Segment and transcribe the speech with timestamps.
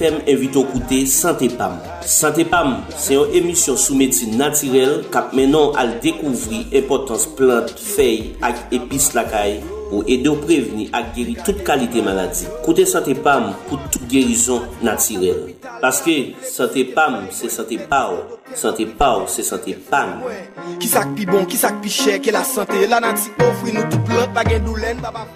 [0.00, 1.74] FM evito koute Santé Pam.
[2.00, 8.30] Santé Pam se yon emisyon sou medsin natirel kap menon al dekouvri impotans plant, fey
[8.40, 9.58] ak epis lakay
[9.90, 12.48] pou ede ou preveni ak geri tout kalite maladi.
[12.64, 15.50] Koute Santé Pam pou tout gerison natirel.
[15.84, 16.16] Paske
[16.48, 20.24] Santé Pam se Santé Pao, Santé Pao se Santé Pam.
[20.80, 24.32] Kisak pi bon, kisak pi chè, ke la Santé la nati ofri nou tout plant
[24.32, 25.28] bagen doulen baba.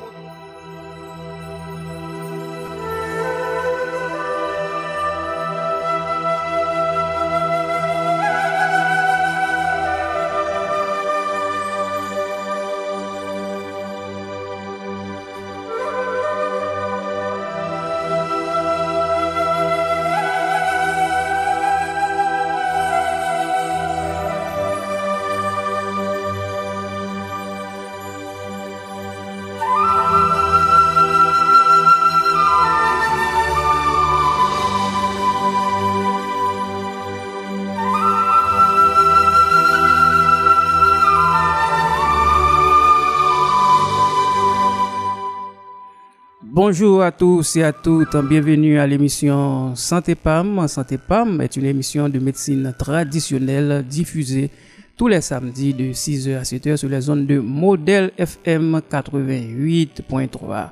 [46.66, 50.66] Bonjour à tous et à toutes, bienvenue à l'émission Santé PAM.
[50.66, 54.48] Santé PAM est une émission de médecine traditionnelle diffusée
[54.96, 60.70] tous les samedis de 6h à 7h sur les zones de modèle FM 88.3.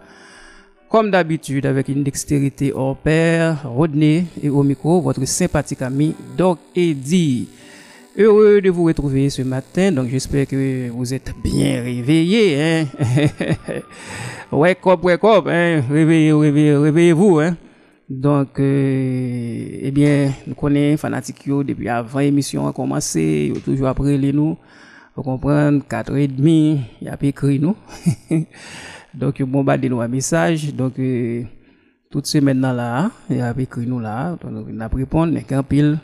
[0.89, 6.59] Comme d'habitude, avec une dextérité hors pair, Rodney et au micro, votre sympathique ami Doc
[6.75, 7.49] Eddy.
[8.15, 12.61] Heureux de vous retrouver ce matin, donc j'espère que vous êtes bien réveillés.
[12.61, 12.85] Hein?
[14.53, 17.57] wake up, wake up, hein, réveillez, réveillez, réveillez-vous, hein.
[18.11, 24.19] Donc, euh, eh bien, nous connaissons fanatiques depuis avant l'émission a commencé, yo toujours après
[24.19, 24.59] les nous,
[25.17, 27.77] vous comprenez, quatre et demi, il a écrit nous.
[29.15, 31.45] donc, ils bombardé nous un message, donc, euh,
[32.11, 35.99] toute semaine là, il a écrit nous là, donc, on a répondu, mais qu'un pile,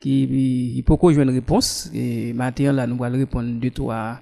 [0.00, 4.20] qui, peut jouer une réponse, et maintenant là, nous allons répondre deux, trois,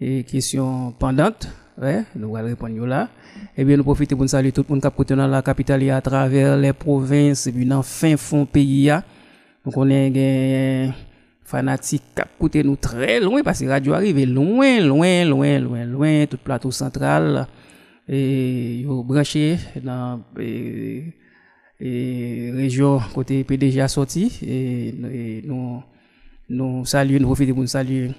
[0.00, 1.48] et questions pendantes,
[1.80, 3.08] Ouais, nous allons répondre là.
[3.56, 6.00] Et eh bien, nous profitons pour saluer tout le monde qui dans la capitale à
[6.00, 8.90] travers les provinces, et puis dans fin fond pays.
[9.64, 10.90] Donc, on est des
[11.44, 15.84] fanatiques qui écoutent nous très loin parce que la radio arrive loin, loin, loin, loin,
[15.84, 17.46] loin, tout plateau central.
[18.08, 21.14] Et branché dans et,
[21.80, 24.40] et région côté PDG a sorti.
[24.42, 25.82] Et, nous,
[26.48, 28.10] nous saluons, nous profitons pour saluer.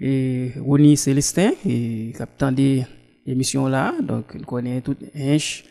[0.00, 1.50] Et Ronnie Célestin,
[2.16, 2.84] capitaine des
[3.28, 5.64] émission là donc on connaît tout inch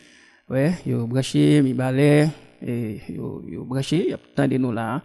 [0.48, 2.28] ouais yo branché mi balai
[2.62, 5.02] et yo yo branché y a tant de nous là.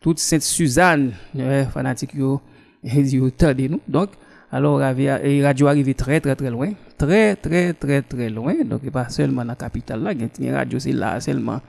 [0.00, 2.40] Toute sainte Suzanne ouais fanatique yo
[2.82, 3.30] yo
[3.68, 3.80] nous.
[3.86, 4.10] Donc
[4.52, 6.72] alors radio arrive très très très loin.
[6.98, 8.54] Très très très très loin.
[8.64, 11.60] Donc pas seulement dans la capitale là une radio c'est là seulement.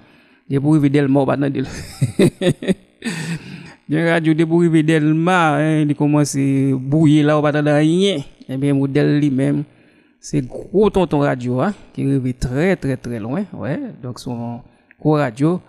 [0.49, 1.47] De pour arriver Delma pas dans
[3.89, 8.17] une radio de pour arriver Delma hein, il commence bouiller là pas dans rien
[8.49, 9.63] eh bien modèle lui-même
[10.19, 13.79] c'est gros tonton radio hein, qui arrive très très très loin ouais.
[14.03, 14.59] Donc son
[14.99, 15.61] gros radio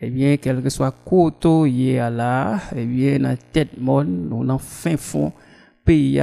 [0.00, 4.48] eh bien quel que soit koto y a là eh bien dans tête monde on
[4.50, 5.32] en fin fond
[5.84, 6.22] pays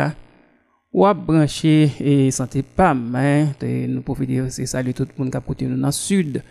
[0.95, 3.47] ou à brancher et santé pam hein
[3.89, 6.41] nous profiter c'est saluer tout qui a côté nous dans sud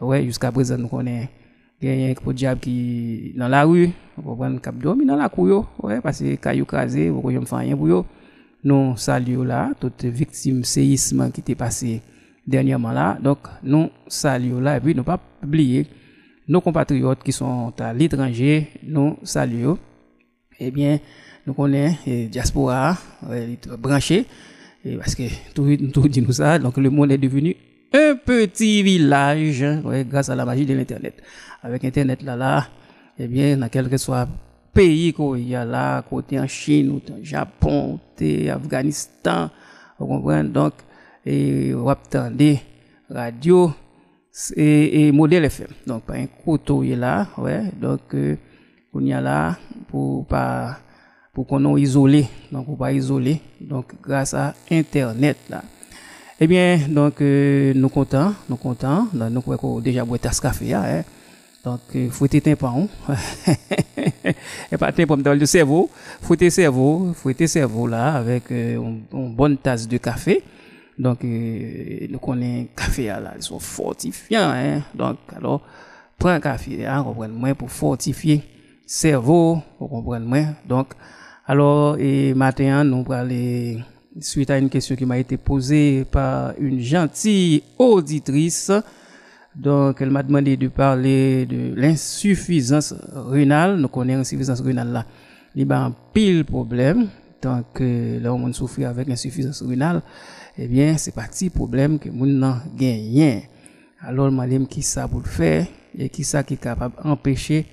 [0.00, 1.28] ouais jusqu'à présent nous connaît
[1.82, 6.00] il un diable qui dans la rue on prendre cap dormir dans la cour ouais
[6.00, 8.06] parce que caillou crasé vous pouvez faire rien pour yo
[8.64, 12.00] nous saluons là toutes les victimes séisme qui étaient passées
[12.46, 13.18] dernièrement là.
[13.22, 15.86] Donc, nous saluons là et puis nous pas oublier
[16.48, 19.78] nos compatriotes qui sont à l'étranger, nous saluons.
[20.58, 20.98] Eh bien,
[21.46, 22.96] nous connaissons la diaspora
[23.78, 24.26] branchée
[24.98, 25.24] parce que
[25.54, 26.58] tout, tout dit nous ça.
[26.58, 27.56] Donc, le monde est devenu
[27.92, 29.64] un petit village
[30.08, 31.14] grâce à la magie de l'internet.
[31.62, 32.66] Avec internet là là,
[33.18, 34.28] eh bien, dans quel que soit
[34.72, 39.50] pays qu'il y a là, côté en Chine, ou en Japon, ou Afghanistan,
[39.98, 40.48] vous comprenez?
[40.48, 40.74] Donc,
[41.26, 42.60] et vous attendez
[43.10, 43.72] radio
[44.56, 45.68] et, et modèle FM.
[45.86, 47.64] Donc, pas un côté là, ouais.
[47.78, 48.36] Donc, euh,
[48.92, 49.56] on y a là
[49.88, 50.78] pour pas,
[51.32, 52.28] pour qu'on soit isolé.
[52.50, 53.40] Donc, pour pas isoler.
[53.60, 55.62] Donc, grâce à Internet là.
[56.40, 61.04] Eh bien, donc, euh, nous comptons, nous comptons, nous pouvons déjà boire tasse café, hein.
[61.62, 62.88] Donc, il faut être tympan.
[64.72, 65.90] Et pas tympan dans le cerveau.
[66.22, 68.76] Faut être cerveau, faut être cerveau là avec euh,
[69.12, 70.42] une, bonne tasse de café.
[70.98, 74.50] Donc, euh, nous connaissons café là, ils sont fortifiants.
[74.50, 74.80] Hein?
[74.94, 75.60] Donc, alors,
[76.18, 78.42] prends un café, hein, comprenez moi pour fortifier
[78.86, 80.54] cerveau, vous comprenez moi.
[80.66, 80.94] Donc,
[81.50, 83.82] alors, et matin, nous allons
[84.20, 88.70] suite à une question qui m'a été posée par une gentille auditrice
[89.56, 93.78] Donc, elle m'a demandé de parler de l'insuffisance rénale.
[93.78, 95.06] Nous connaissons l'insuffisance rénale là.
[95.56, 97.08] Il y a un pile problème.
[97.40, 100.02] Tant que là, on souffre avec l'insuffisance rénale,
[100.56, 103.42] eh bien, c'est parti problème que nous n'en gagnons.
[104.02, 105.66] Alors, madame, qui ça pour le faire
[105.98, 107.66] et qui ça qui est capable d'empêcher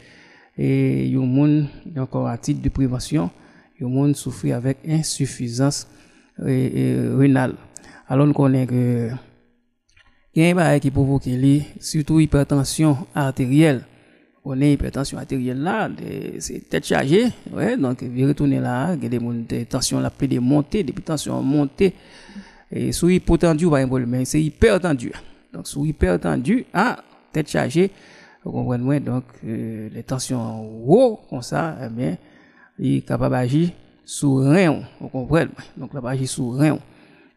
[0.58, 3.30] et yon moun encore à titre de prévention
[3.80, 5.88] yon moun souffrir avec insuffisance
[6.38, 7.56] rénale.
[8.08, 9.10] Alors nous connaissons que
[10.36, 13.82] il y a qui provoque li, surtout hypertension artérielle.
[14.46, 15.90] On est hypertension artérielle là
[16.40, 17.28] c'est tête chargée.
[17.52, 20.84] Ouais donc il retourner là il y a des moun tension la plus de monter
[20.84, 21.94] des tensions montées.
[22.72, 25.12] Et sous hypotendu pas un problème c'est hypertendu.
[25.52, 27.00] Donc sous hypertendu ah
[27.34, 27.92] tête chargée.
[28.44, 29.00] Vous comprenez?
[29.00, 32.18] Donc euh, les tensions en haut comme ça eh bien
[32.80, 33.70] il est capable d'agir
[34.06, 35.50] sous rein vous comprenez?
[35.76, 36.80] Donc là agir sous rein.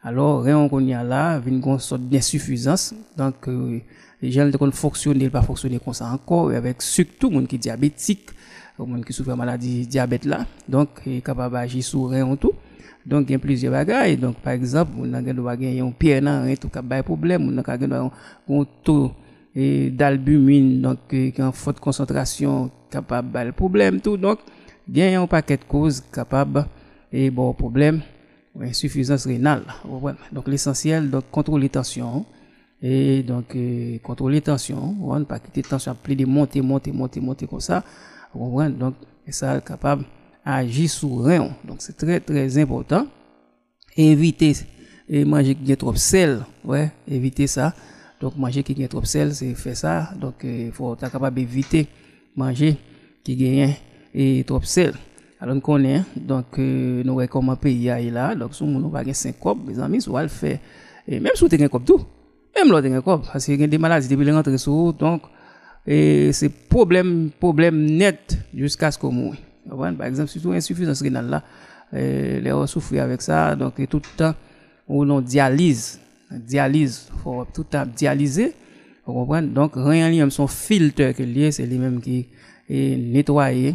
[0.02, 3.80] Alors rein qu'on y a là vient une sorte d'insuffisance donc euh,
[4.22, 6.50] les gens qui fonctionner pas fonctionner comme ça encore.
[6.50, 8.30] Avec surtout monde qui diabétique
[8.78, 10.46] monde qui souffre de maladie diabète là.
[10.68, 12.52] Donc il est capable d'agir sous rein tout.
[13.04, 16.44] Donc il y a plusieurs bagages donc par exemple on a gagné un pierre dans
[16.44, 17.48] un tout cas problème.
[17.48, 19.12] On a gagné un taux
[19.54, 24.16] et d'albumine donc qui en forte concentration capable de problème tout.
[24.16, 24.38] Donc
[24.98, 26.66] a un paquet de causes capables
[27.12, 28.02] et bon problème
[28.60, 29.64] insuffisance rénale
[30.32, 32.26] donc l'essentiel donc contrôler tension
[32.82, 37.20] et donc euh, contrôler tension on ne pas quitter tension plus de monter monter monter
[37.20, 37.84] monter comme ça
[38.34, 38.94] donc
[39.28, 40.04] ça capable
[40.44, 43.06] agir sur rien donc c'est très très important.
[43.96, 44.52] Éviter
[45.08, 47.74] et manger trop sel ouais éviter ça.
[48.20, 50.10] Donc, manger qui gagne trop sel, c'est faire ça.
[50.20, 51.86] Donc, il euh, faut être capable d'éviter
[52.36, 52.76] manger
[53.24, 53.74] qui gagne
[54.14, 54.94] et trop sel.
[55.40, 58.34] Alors, nous connaissons, donc, euh, nous comment pays est là.
[58.34, 60.58] Donc, si nous avons 5 copes, mes amis, soit le faire.
[61.08, 62.04] Et même si vous avez un cop tout,
[62.56, 65.22] même l'autre un cop, parce qu'il y a des maladies depuis le rentrée sur donc,
[65.86, 69.38] et c'est problème, problème net jusqu'à ce qu'on mouille.
[69.68, 71.42] Par exemple, surtout insuffisance rénale là,
[71.92, 74.34] les gens souffrent avec ça, donc, tout le temps,
[74.88, 78.54] on a dialyse dialyse, faut tout à dialyser.
[79.06, 79.48] Vous comprenez?
[79.48, 82.28] Donc, rien même son filtre que lié, c'est lui-même qui
[82.68, 83.74] est nettoyé.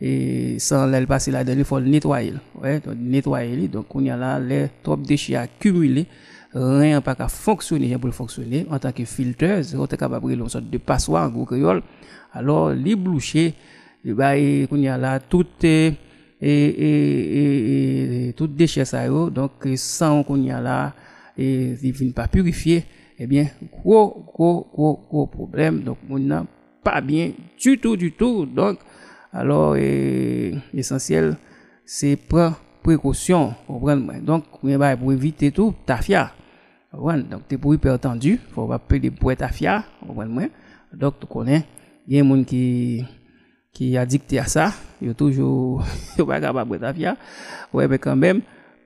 [0.00, 2.34] Et sans l'air passer là-dedans, il faut le nettoyer.
[2.60, 3.68] Ouais, donc, nettoyer.
[3.68, 6.06] Donc, on y a là, les trop déchets accumulés.
[6.52, 9.62] Rien pas qu'à fonctionner pour fonctionner en tant que filtre.
[9.62, 11.82] C'est capable de une sorte de passoire en gros créole.
[12.32, 13.54] Alors, les bloucher,
[14.04, 14.36] bah,
[14.68, 15.94] qu'on y a là, tout est,
[16.40, 20.92] et, et, et, et, tout déchet ça, donc, sans qu'on y a là,
[21.38, 22.84] et viennent pas purifier,
[23.18, 25.82] eh bien, gros, gros, gros, gros problème.
[25.82, 26.44] Donc, on n'a
[26.82, 28.46] pas bien du tout, du tout.
[28.46, 28.78] Donc,
[29.34, 31.36] alors, l'essentiel,
[31.84, 33.52] c'est prendre précaution.
[34.22, 36.32] Donc, pour éviter tout, tafia.
[36.92, 39.82] Donc, t'es pour hypertendu, faut pas payer des boîtes tafia.
[40.92, 41.64] Donc, tu connais,
[42.06, 43.04] il y a des gens qui,
[43.72, 44.72] qui addicté à ça.
[45.02, 45.84] Il a toujours,
[46.16, 47.16] pas capable de tafia.
[47.72, 48.40] Ouais, mais quand même,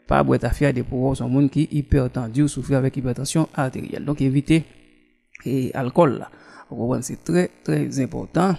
[0.06, 4.06] pas boire ta fière des pouvoirs son monde qui hypertendu ou souffre avec hypertension artérielle.
[4.06, 4.64] Donc éviter
[5.44, 6.30] et alcool là.
[7.02, 8.54] C'est très très important.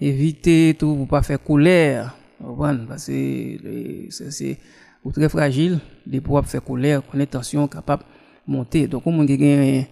[0.00, 2.14] Éviter tout pour pas faire colère.
[2.88, 4.58] Parce que c'est
[5.12, 8.04] très fragile de pouvoir faire colère, qu'on tension capable
[8.46, 8.86] monter.
[8.86, 9.86] Donc on qui gagne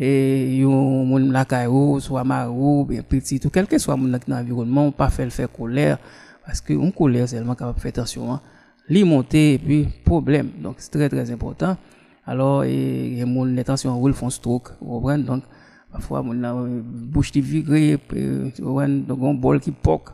[0.00, 4.92] et yon moun la caillou soit marou bien petit tout quel que soit mon environnement
[4.92, 5.98] pas faire faire colère
[6.46, 8.40] parce que on colère seulement capable de faire tension hein
[8.88, 10.50] li monter et puis problème.
[10.62, 11.76] Donc c'est très très important.
[12.24, 15.24] Alors et, mon intention roule font stroke, vous comprenez?
[15.24, 15.42] Donc
[15.90, 20.10] parfois mon euh, bouche qui donc un bol qui poque.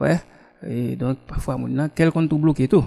[0.00, 0.20] Ouais.
[0.66, 2.84] Et donc parfois mon quelqu'un tout bloqué tout.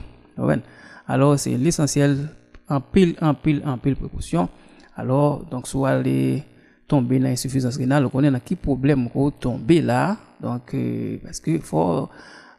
[1.07, 2.29] Alors c'est l'essentiel
[2.69, 4.49] en pile en pile en pile précaution.
[4.95, 6.43] Alors donc soit les
[6.87, 10.17] tomber dans l'insuffisance rénale, on connaît dans qui problème qu'on tomber là.
[10.41, 12.09] Donc euh, parce que faut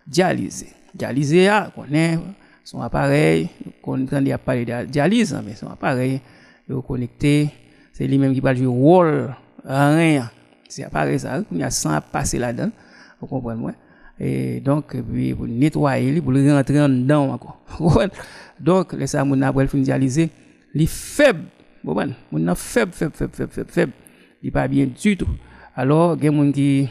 [0.06, 0.68] dialyser.
[0.94, 2.18] Dialyser, on connaît
[2.64, 3.48] son appareil,
[3.86, 6.20] il a parlé de dialyse, mais son appareil,
[6.68, 7.50] il est connecté,
[7.92, 9.34] c'est lui-même qui parle du rôle,
[9.64, 10.30] rien.
[10.68, 12.70] C'est appareil ça, il y a sans passer là-dedans,
[13.20, 13.72] vous comprenez moi?
[14.18, 17.60] Et donc, puis, pour nettoyer, pour le rentrer en dedans encore.
[18.60, 20.30] donc, les ça, mon après fin dialyser,
[20.74, 21.44] il est faible,
[21.82, 23.92] vous comprenez, mon faible, faible, faible, faible, faible.
[24.42, 25.28] Il n'est pas bien du tout.
[25.76, 26.88] Alors, il y a des gens qui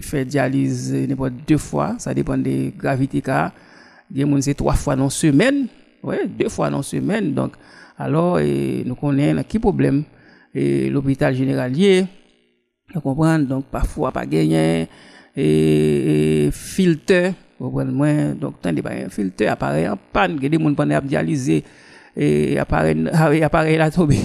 [0.00, 3.22] fait dialyse n'importe deux fois, ça dépend de la gravité
[4.10, 5.66] il y a c'est trois fois dans semaine,
[6.02, 7.34] ouais, deux fois dans semaine.
[7.34, 7.52] Donc,
[7.98, 10.04] alors, nous connaissons qui problème?
[10.58, 12.06] Et l'hôpital généralier,
[12.94, 14.88] vous comprenez, donc parfois pas gagné,
[15.36, 20.58] et, et filtre, vous comprenez, donc, tant pas un filtre, appareil en panne, a des
[20.58, 21.62] gens qui dialyser,
[22.16, 23.06] et appareil
[23.42, 24.18] appareil là tombé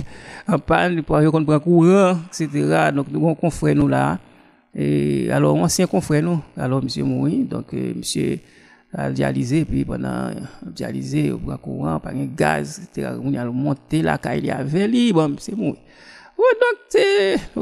[0.48, 4.18] en panne pour qu'on prend courant etc donc nous avons confrère nous là
[4.74, 8.40] et alors ancien confrère nous alors monsieur Moui donc euh, monsieur
[8.94, 10.30] a dialysé puis pendant
[10.66, 15.12] dialysé au prend courant par un gaz etc on a monté la caille avec lui
[15.12, 15.76] bon c'est Moui
[16.42, 17.06] Ou donk te,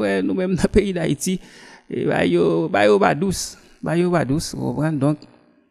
[0.00, 1.36] wè nou mèm nan peyi d'Haïti,
[1.90, 5.26] e, bayo ba douz, bayo ba douz, wè donk,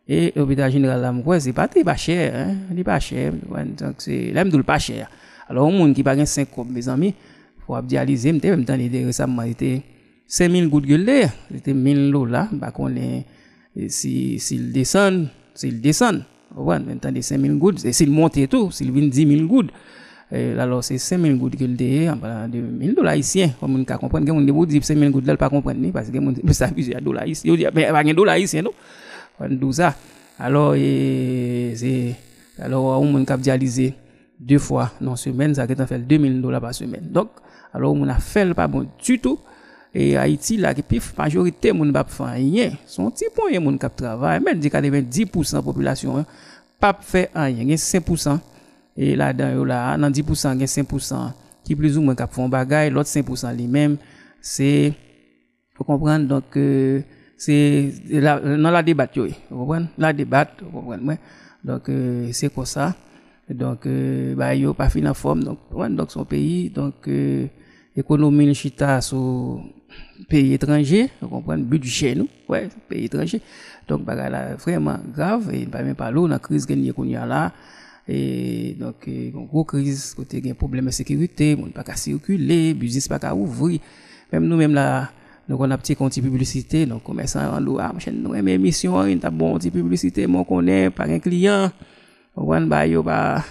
[0.09, 2.37] e l'hôpital general la mkwè, se pati pa chèr,
[2.75, 5.09] li pa chèr, wè donk se, lèm doul pa chèr.
[5.49, 7.13] Alors, ou moun ki pa gen 5 kop, mè zanmi,
[7.65, 9.79] pou ap dialize, mte mèm tan lide resamman, ite
[10.29, 11.23] 5.000 gout gul de,
[11.57, 13.23] ite 1.000 lou la, bakon lè,
[13.89, 15.23] si, si l desan,
[15.57, 16.21] si l desan,
[16.53, 19.73] wè, mèm tan de 5.000 gout, si l monte tout, si l vin 10.000 gout,
[20.31, 23.51] alors, c'est 5000 gouttes le en parlant de 1000 dollars ici.
[23.59, 27.01] Comme on comprendre, que on dit 5000 gouttes pas comprendre, parce que on s'abuse à
[27.01, 27.47] dollars ici.
[27.47, 28.71] Il dit, mais, pas un dollar ici, non?
[29.39, 29.95] on ça.
[30.37, 30.75] Alors,
[32.61, 33.93] alors, on a dialysé
[34.39, 37.07] deux fois la semaine, ça fait 2000 dollars par semaine.
[37.09, 37.29] Donc,
[37.73, 39.39] alors, on a fait pas bon du tout.
[39.95, 40.75] Et Haïti, la
[41.17, 42.71] majorité, mon pas faire rien.
[42.85, 43.25] Son petit
[43.59, 46.25] mon cap travail, même 90% de la population, hein,
[46.79, 48.39] pas fait rien, 5%.
[49.01, 51.31] Et là-dedans, là, dans 10%, il y a 5%
[51.63, 53.95] qui plus ou moins cap font bagay, l'autre 5% lui-même,
[54.41, 54.91] c'est,
[55.73, 57.01] faut comprendre, donc, euh,
[57.39, 59.85] c'est dans la débat vous comprenez?
[59.97, 61.17] La débat vous comprenez?
[61.63, 62.93] Donc euh, c'est comme ça.
[63.49, 65.57] Donc euh, bah yo pas fin en forme donc
[65.95, 67.47] donc son pays donc euh,
[67.95, 69.63] économie chita sur
[70.27, 71.63] pays étranger vous comprenez?
[71.63, 73.41] Budget nous ouais pays étranger.
[73.87, 77.25] Donc bah là vraiment grave et pas même pas l'eau la crise qu'on y a
[77.25, 77.53] là
[78.11, 82.73] et donc euh, une gros crise côté gain problème de sécurité monde pas qu'à circuler
[82.73, 83.79] business pas qu'à ouvrir
[84.31, 85.11] même nous même là
[85.49, 86.85] donc, on a petit compte publicité.
[86.85, 90.91] Donc, commerçant en ah, chaîne, nous, mais émission, il a bon petit publicité, moi, connaît,
[90.91, 91.71] par un client.
[92.35, 93.43] On bah, yo, bah,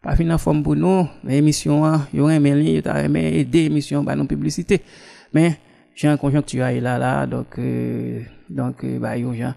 [0.00, 1.06] pas fin forme pour nous.
[1.22, 1.82] Mais émission,
[2.14, 4.80] yo, un mail, yo, t'a aimé aider émission, bah, non publicité.
[5.34, 5.58] Mais,
[5.94, 9.50] j'ai un conjoncture là, là, donc, euh, donc, euh, bah, yo, j'ai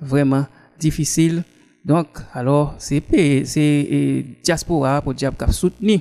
[0.00, 0.46] vraiment
[0.78, 1.42] difficile.
[1.86, 3.98] Donk, alor, se pe, se e,
[4.42, 6.00] diaspora pou diap kap souteni,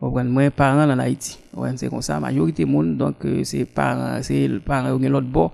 [0.00, 1.34] wapwen mwen paran lan Haiti.
[1.52, 5.50] Wapwen se kon sa, majorite moun, donk se paran, se paran ou gen lot bo,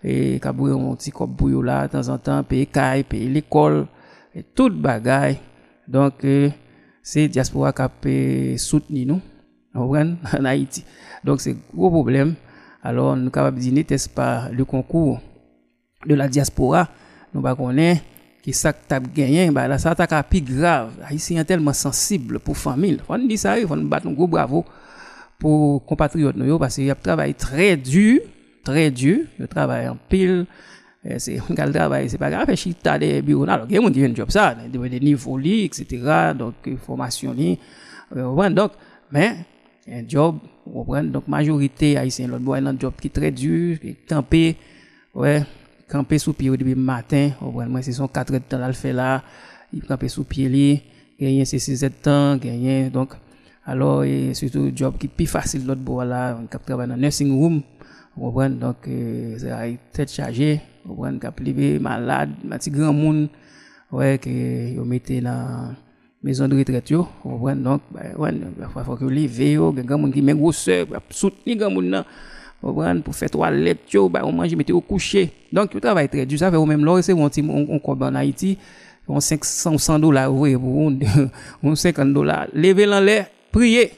[0.00, 3.82] e kabouye ou monti kop bouyo la, tan zan tan, peye kay, peye l'ekol,
[4.32, 5.36] e tout bagay.
[5.84, 6.54] Donk, e,
[7.04, 9.20] se diaspora kap e, souteni nou,
[9.76, 10.86] wapwen lan Haiti.
[11.28, 12.32] Donk se gro problem,
[12.80, 15.18] alor nou kapab di netes pa le konkou
[16.08, 16.86] de la diaspora,
[17.34, 18.00] nou ba konen,
[18.40, 20.92] connaître qui ça que tu gagné, bah là, ça t'a plus grave.
[21.08, 22.98] Haïtien tellement sensible pour famille.
[23.06, 24.64] Faut dire ça, il faut nous battre un gros bravo
[25.38, 28.20] pour compatriotes nous, parce qu'ils travaillent très dur,
[28.64, 29.20] très dur.
[29.38, 30.46] Ils travaillent en pile.
[31.16, 33.44] C'est un travail, c'est pas grave, chita des bureaux.
[33.44, 36.34] Alors, il y a des gens qui job ça, des niveaux, etc.
[36.38, 36.54] Donc,
[36.84, 37.34] formation,
[38.16, 38.72] euh, donc,
[39.10, 39.36] mais,
[39.90, 43.96] un job, donc, majorité haïtien, l'autre boy, un job qui est très dur, qui est
[44.06, 44.56] campé,
[45.14, 45.42] ouais,
[45.90, 47.30] camper sous pied depuis le matin.
[47.40, 49.22] Moi, c'est son 4 heures de temps à le faire là.
[49.72, 50.82] Il camper sous pied lui.
[51.20, 52.36] Gagner ses 6 heures de temps.
[52.36, 53.14] Gagner, donc,
[53.66, 56.38] alors, et surtout, job qui est plus facile l'autre bout là.
[56.40, 57.62] On travaille dans nursing room.
[58.16, 58.54] Vous comprenez?
[58.54, 60.60] Donc, euh, c'est tête chargée.
[60.84, 61.18] Vous comprenez?
[61.18, 63.28] Cap levé, malade, un petit grand monde.
[63.92, 65.74] Ouais, que, vous mettez dans,
[66.22, 67.62] maison de retraite yo vous comprenez?
[67.62, 71.70] Donc bah, ouais il faut que lever yo grand monde qui met grosseur soutenir grand
[71.70, 72.04] monde
[72.60, 73.78] pour faire toilette,
[74.10, 75.32] bah, on mange, mettez au coucher.
[75.52, 76.38] Donc, le travail très dur.
[76.38, 78.58] Ça fait au même là, c'est on, on, on, en Haïti,
[79.08, 80.90] on 500, 100 dollars, oui, pour
[81.62, 82.46] on, 50 dollars.
[82.52, 83.92] Levez l'en l'air, priez.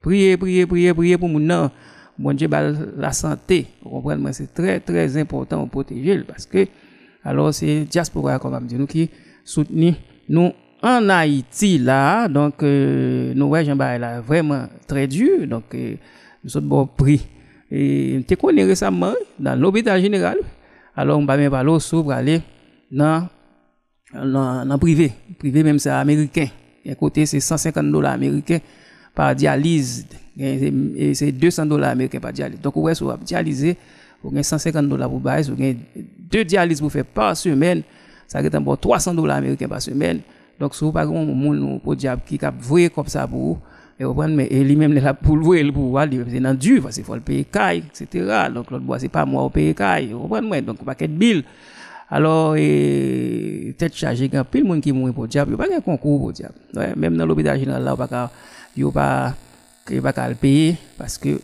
[0.00, 1.70] Priez, priez, priez, priez pour mon
[2.18, 3.66] Bon Dieu, bah, la santé.
[3.82, 4.32] Vous comprenez?
[4.32, 6.66] C'est très, très important pour protéger parce que,
[7.24, 9.08] alors, c'est diaspora, comme on dit, nous qui
[9.44, 9.94] soutenons
[10.28, 12.28] nous en Haïti, là.
[12.28, 15.46] Donc, euh, nous, ouais, Jean-Baptiste, là, vraiment très dur.
[15.46, 15.94] Donc, euh,
[16.44, 17.22] nous sommes bon prix.
[17.74, 20.36] Et tu connais récemment dans l'hôpital général.
[20.94, 22.42] Alors, on va même sur pour aller
[22.90, 23.26] dans,
[24.12, 25.10] dans, privé.
[25.38, 26.48] Privé, même c'est américain.
[26.84, 28.58] Et c'est 150 dollars américains
[29.14, 30.06] par dialyse.
[30.38, 32.60] Et c'est 200 dollars américains par dialyse.
[32.60, 33.78] Donc, ouais, si vous dialyser,
[34.22, 35.78] vous avez 150 dollars pour vous avez
[36.30, 37.82] deux dialyses pour faire par semaine.
[38.28, 40.20] Ça va être 300 dollars américains par semaine.
[40.60, 43.58] Donc, si vous pas de monde pour diable qui a voué comme ça pour vous,
[43.98, 47.04] et vous mais lui-même là pour le voir pour voir c'est dans dur parce qu'il
[47.04, 50.28] faut le payer caille etc donc l'autre bois c'est pas moi au payer caille vous
[50.28, 51.44] comprenez donc paquet de bill.
[52.14, 55.56] Alors et tête chargée quand pile monde qui mourir pour diable.
[55.56, 56.54] Pas un concours pour diable.
[56.74, 58.30] Ouais, même dans l'hôpital général là pas
[58.76, 59.34] yo pas
[59.86, 61.40] que pas le payer parce que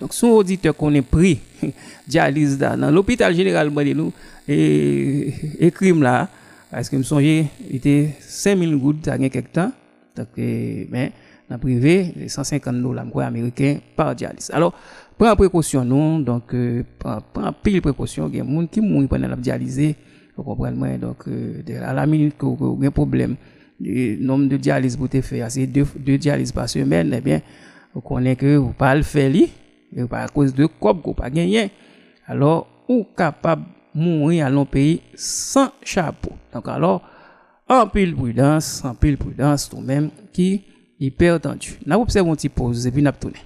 [0.00, 1.38] donc son auditeur qu'on est pris
[2.08, 4.12] dialyse dans l'hôpital général nous
[4.48, 6.28] et et crime là
[6.68, 9.70] parce que me songeais il était 5000 gouttes à quelques temps.
[10.16, 11.12] Donc, mais
[11.48, 14.50] dans privé, 150 dollars américains par dialyse.
[14.52, 14.74] Alors,
[15.16, 17.20] prends précaution non, donc euh, prends,
[17.62, 19.94] pile précaution, il y a des gens qui mourent pendant la dialyse,
[20.36, 23.36] vous comprenez donc euh, à la minute que vous avez un problème,
[23.80, 27.40] le nombre de dialyse pour te faire, c'est deux, deux dialyses par semaine, eh bien,
[27.94, 31.30] vous connaissez que vous pas le faire, et pas à cause de quoi vous pas
[31.30, 31.70] gagné.
[32.26, 33.64] Alors, ou capable
[33.94, 36.32] de mourir à l'on pays sans chapeau.
[36.52, 37.02] Donc alors,
[37.68, 40.64] en pile prudence, en pile prudence, tout même, qui
[41.00, 41.78] hyper tendu.
[41.86, 43.38] N'a observé un petit pause et puis n'a tourné.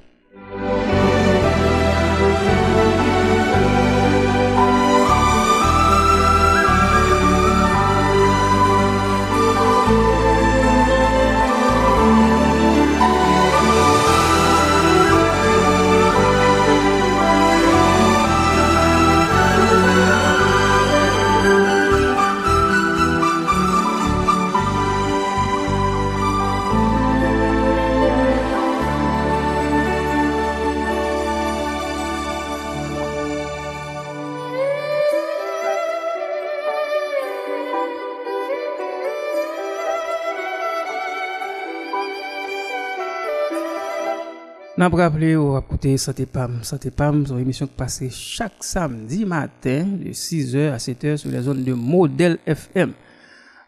[44.82, 46.58] N'a pas rappelé ou écouter Santé Pam.
[46.64, 51.30] Santé Pam, c'est une émission qui passe chaque samedi matin de 6h à 7h sur
[51.30, 52.90] les zones de Modèle FM.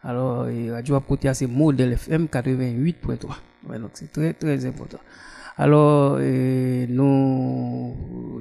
[0.02, 3.78] Alors, Radio à côté c'est Modèle FM 88.3.
[3.78, 4.98] donc c'est très très important.
[5.56, 7.94] Alors, nous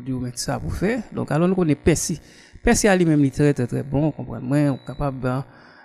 [0.03, 1.03] devons mettre ça pour faire.
[1.13, 2.19] Donc, alors nous connaissons Percy.
[2.63, 5.19] Percy à lui-même, est très très très bon, comprenez-moi, on est capable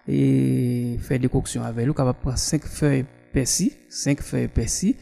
[0.08, 4.96] de faire des coctions avec lui, capable de prendre 5 feuilles Percy, 5 feuilles Percy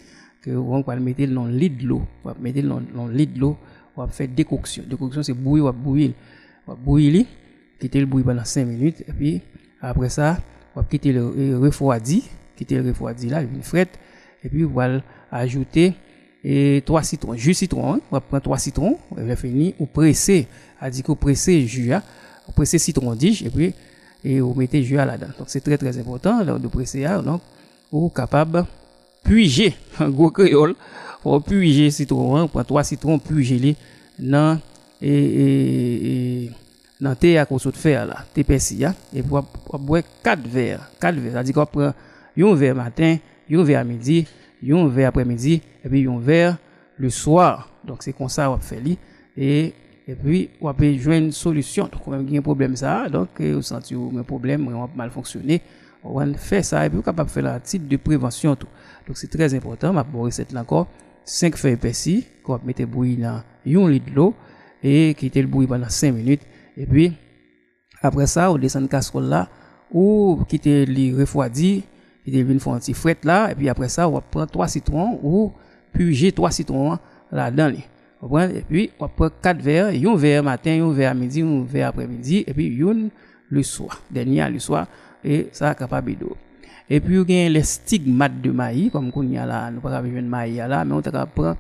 [0.49, 3.57] on va mettre dans lit de l'eau on va mettre dans lit de l'eau
[3.97, 6.13] on va faire décoction décoction c'est bouillir on va bouillir
[6.67, 7.27] on va bouillir
[7.81, 9.41] quitter le bouillir pendant 5 minutes et puis
[9.81, 10.39] après ça
[10.75, 12.25] on va quitter le refroidi
[12.57, 13.99] quitter le refroidi là une frette
[14.43, 15.01] et puis on va
[15.31, 15.95] ajouter
[16.45, 18.01] et trois citrons jus citron hein.
[18.11, 20.47] on va prendre trois citrons on va finir ou presser
[20.81, 22.03] a dit que presser jus hein.
[22.49, 23.75] on presser citron dige et puis
[24.25, 27.23] et on mettez jus là-dedans donc c'est très très important de presser hein.
[27.23, 27.41] donc
[27.91, 28.65] ou capable
[29.27, 30.75] puiger en gros créole
[31.25, 33.77] on puiger citron on prend trois citrons puiger
[34.19, 34.59] dans
[35.03, 36.51] et et,
[37.01, 39.45] dans thé à cause de fer là thé persil et pour
[39.79, 41.33] boire quatre verres quatre verres.
[41.33, 41.93] C'est-à-dire qu'on prend
[42.39, 43.17] un verre matin
[43.51, 44.27] un verre midi
[44.71, 46.57] un verre après-midi et puis un verre
[46.97, 47.69] le soir.
[47.85, 48.83] Donc c'est comme ça on fait
[49.37, 49.75] et
[50.09, 51.89] et puis on peut jouer une solution.
[51.93, 53.09] Donc même un problème ça.
[53.09, 55.61] Donc vous sentez un problème on mal fonctionner
[56.05, 56.85] on fait ça.
[56.87, 58.69] Et puis capable de faire un titre de prévention tout.
[59.07, 59.93] Donc c'est très important.
[59.93, 60.89] Ma recette là encore.
[61.25, 64.35] 5 feuilles persil qu'on va mettre bouillir dans 1 litre d'eau
[64.83, 66.43] et quitter le bouillir pendant 5 minutes.
[66.77, 67.13] Et puis
[68.03, 69.49] après ça on descend casserole là
[69.91, 71.85] ou quitter le refroidi
[72.25, 74.69] quitter le faire un petit fret là et puis après ça on va prendre 3
[74.69, 75.53] citrons ou
[75.93, 76.99] puger 3 citrons
[77.33, 77.51] là.
[77.51, 77.73] Dedans
[78.49, 81.89] et puis on va prendre 4 verres un verre matin un verre midi un verre
[81.89, 83.11] après-midi et puis une
[83.49, 84.87] le soir dernier le soir
[85.27, 86.37] et ça capable d'eau
[86.89, 89.81] et puis, il y a les stigmates de maïs, comme qu'on y a là, nous
[89.81, 91.57] pas de maïs là, mais on t'a prendre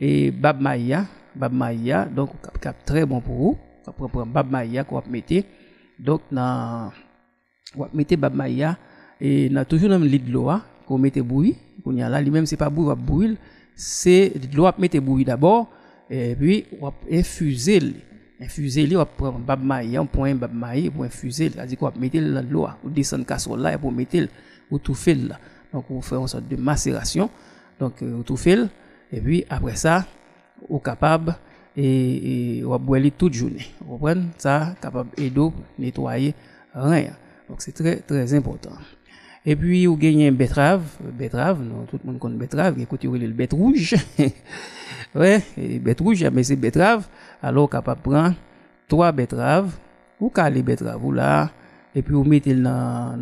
[0.00, 0.98] et bab maïs,
[1.34, 3.58] bab maïs, donc cap très bon pour vous.
[3.98, 5.34] On prendre bab maïs qu'on mettre.
[5.98, 6.92] Donc, na,
[7.76, 8.68] on mettre bab maïs
[9.20, 10.48] et na toujours dans lit l'eau,
[10.86, 13.36] qu'on mette bouillir, qu'on y a là, lui-même c'est pas bouillir, va bouillir,
[13.74, 15.70] c'est l'eau mettre bouillir d'abord,
[16.08, 17.80] et puis on infuser
[18.40, 21.98] infuser li on prend bab maïs, on prend bab maïs pour infuser, c'est-à-dire qu'on va
[21.98, 24.28] mettre dans l'eau, ou descendre casserole là et pour mettre
[24.70, 25.38] ou tout fait là.
[25.72, 27.30] Donc, on fait une sorte de macération.
[27.78, 28.58] Donc, euh, tout fait.
[29.12, 30.06] Et puis, après ça,
[30.68, 31.36] on capable
[31.76, 33.66] et, et on va boire toute journée.
[33.80, 34.26] Vous comprenez?
[34.38, 36.34] Ça, capable d'eau, nettoyer
[36.74, 37.12] rien.
[37.48, 38.72] Donc, c'est très, très important.
[39.46, 40.82] Et puis, vous gagnez une betterave.
[41.18, 42.78] Betterave, non, tout le monde connaît betterave.
[42.80, 43.94] Écoutez, vous le bête rouge.
[45.14, 45.42] ouais,
[45.98, 47.06] rouge, mais c'est betterave.
[47.42, 48.34] Alors, capable de prendre
[48.88, 49.72] trois betteraves.
[50.20, 51.50] Ou caler betterave, ou là,
[51.94, 52.70] et puis vous mettez dans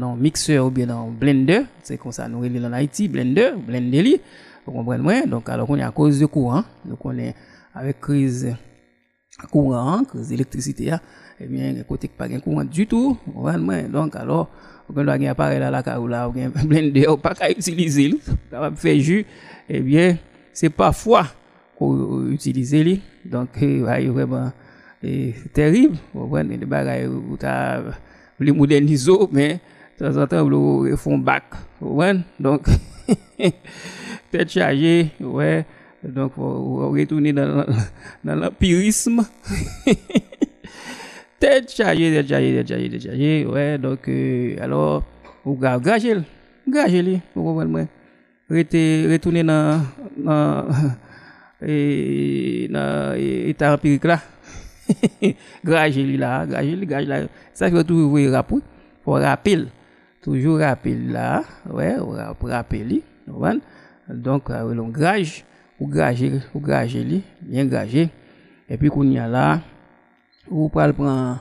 [0.01, 4.03] un mixeur ou bien un blender, c'est comme ça nous relève en Haïti, blender, blender
[4.03, 4.21] li,
[4.65, 7.35] vous comprenez Donc alors on est à cause de courant, donc on est
[7.75, 8.57] avec crise
[9.51, 10.95] courant, crise d'électricité, et
[11.41, 14.49] eh bien côté pas de courant du tout, vous comprenez Donc alors
[14.89, 18.11] on doit un appareil là là ou là, un blender ou pas qu'à utiliser,
[18.51, 19.21] capable faire jus,
[19.69, 20.17] et eh bien
[20.55, 21.27] c'est parfois
[21.79, 22.75] qu'on utilise
[23.25, 24.51] donc c'est vraiment
[25.53, 27.37] terrible, vous comprenez des bagages où
[28.41, 29.61] les moderniser, mais
[29.99, 31.23] de temps font?
[32.39, 32.67] Donc,
[34.31, 35.65] tête chargée, ouais.
[36.03, 37.65] Donc, on retourner dans,
[38.25, 39.23] dans l'empirisme.
[41.41, 43.79] tête chargée, tête chargée, tête chargée, tête chargée, ouais.
[43.79, 45.03] Donc, euh, alors,
[45.45, 46.17] vous gagez,
[46.69, 47.87] gagez, vous comprenez?
[49.43, 49.81] dans,
[50.17, 50.67] dans,
[51.61, 54.21] E nan e, etan empirik la.
[55.67, 57.23] graje li la, graje li, graje la.
[57.57, 58.61] Sa ki wè tou wè rapou,
[59.09, 59.67] wè rapil.
[60.25, 63.57] Toujou rapil la, wè, wè rapil li, wè.
[64.13, 65.45] Donk wè lon graje,
[65.81, 68.09] ou graje, ou graje li, bien graje.
[68.69, 69.49] E pi koun ya la,
[70.51, 71.39] ou pral pran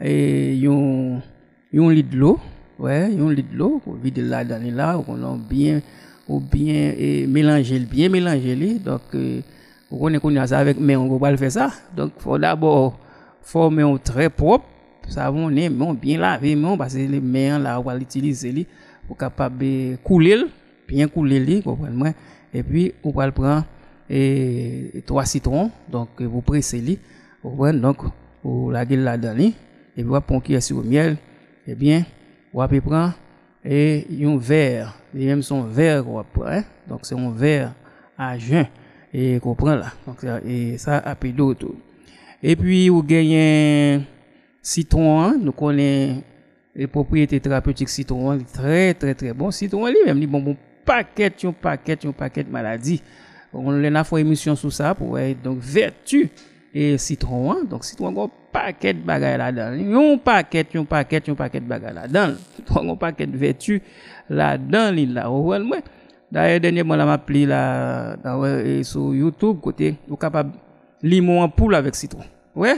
[0.00, 0.12] e,
[0.58, 1.20] yon,
[1.72, 2.34] yon li d'lo,
[2.82, 5.84] wè, yon li d'lo, ou vide la dani la, ou konon bien...
[6.40, 9.40] bien, et mélanger, bien mélanger donc, euh,
[9.90, 11.70] vous connaissez ça avec mais on va pas faire ça.
[11.94, 12.98] Donc, faut d'abord
[13.42, 14.64] former un très propre,
[15.08, 18.66] savon bon bien laver, mais parce que les mains là, on va l'utiliser
[19.06, 20.44] pour capable couler,
[20.88, 22.12] bien couler li, comprenez
[22.54, 23.64] Et puis, on va le prendre
[24.08, 26.98] et trois citrons, donc vous pressez li,
[27.42, 27.98] vous donc
[28.42, 29.52] vous la là-dedans et
[29.94, 31.16] puis vous ponquer sur le miel,
[31.66, 32.04] et bien,
[32.52, 33.14] vous prendre
[33.64, 36.04] et un verre, et même son verre,
[36.44, 36.64] hein?
[36.88, 37.72] donc c'est un verre
[38.18, 38.66] à jeun
[39.12, 39.92] et comprend là.
[40.06, 41.68] Donc, et ça, après d'autres.
[42.42, 44.00] Et puis, vous gagnez
[44.60, 45.36] citron, hein.
[45.40, 46.22] nous connaissons
[46.74, 49.50] les propriétés thérapeutiques citron, très, très, très bon.
[49.50, 53.02] Citron, lui-même, bon, bon, paquet, un paquet, un paquet de maladies.
[53.52, 56.30] On a fait une émission sur ça pour donc vertu
[56.74, 57.64] et citron, hein.
[57.68, 60.14] donc citron, un paquet de bagages là-dedans.
[60.14, 62.34] Un paquet, un paquet, un paquet de bagages là-dedans.
[62.76, 63.82] Un paquet de vertu
[64.30, 65.30] là-dedans, là.
[66.30, 68.16] D'ailleurs, dernièrement, on m'a appelé là,
[68.82, 70.52] sur YouTube, côté, vous capable
[71.02, 72.22] limon en poule avec citron.
[72.54, 72.76] Ouais.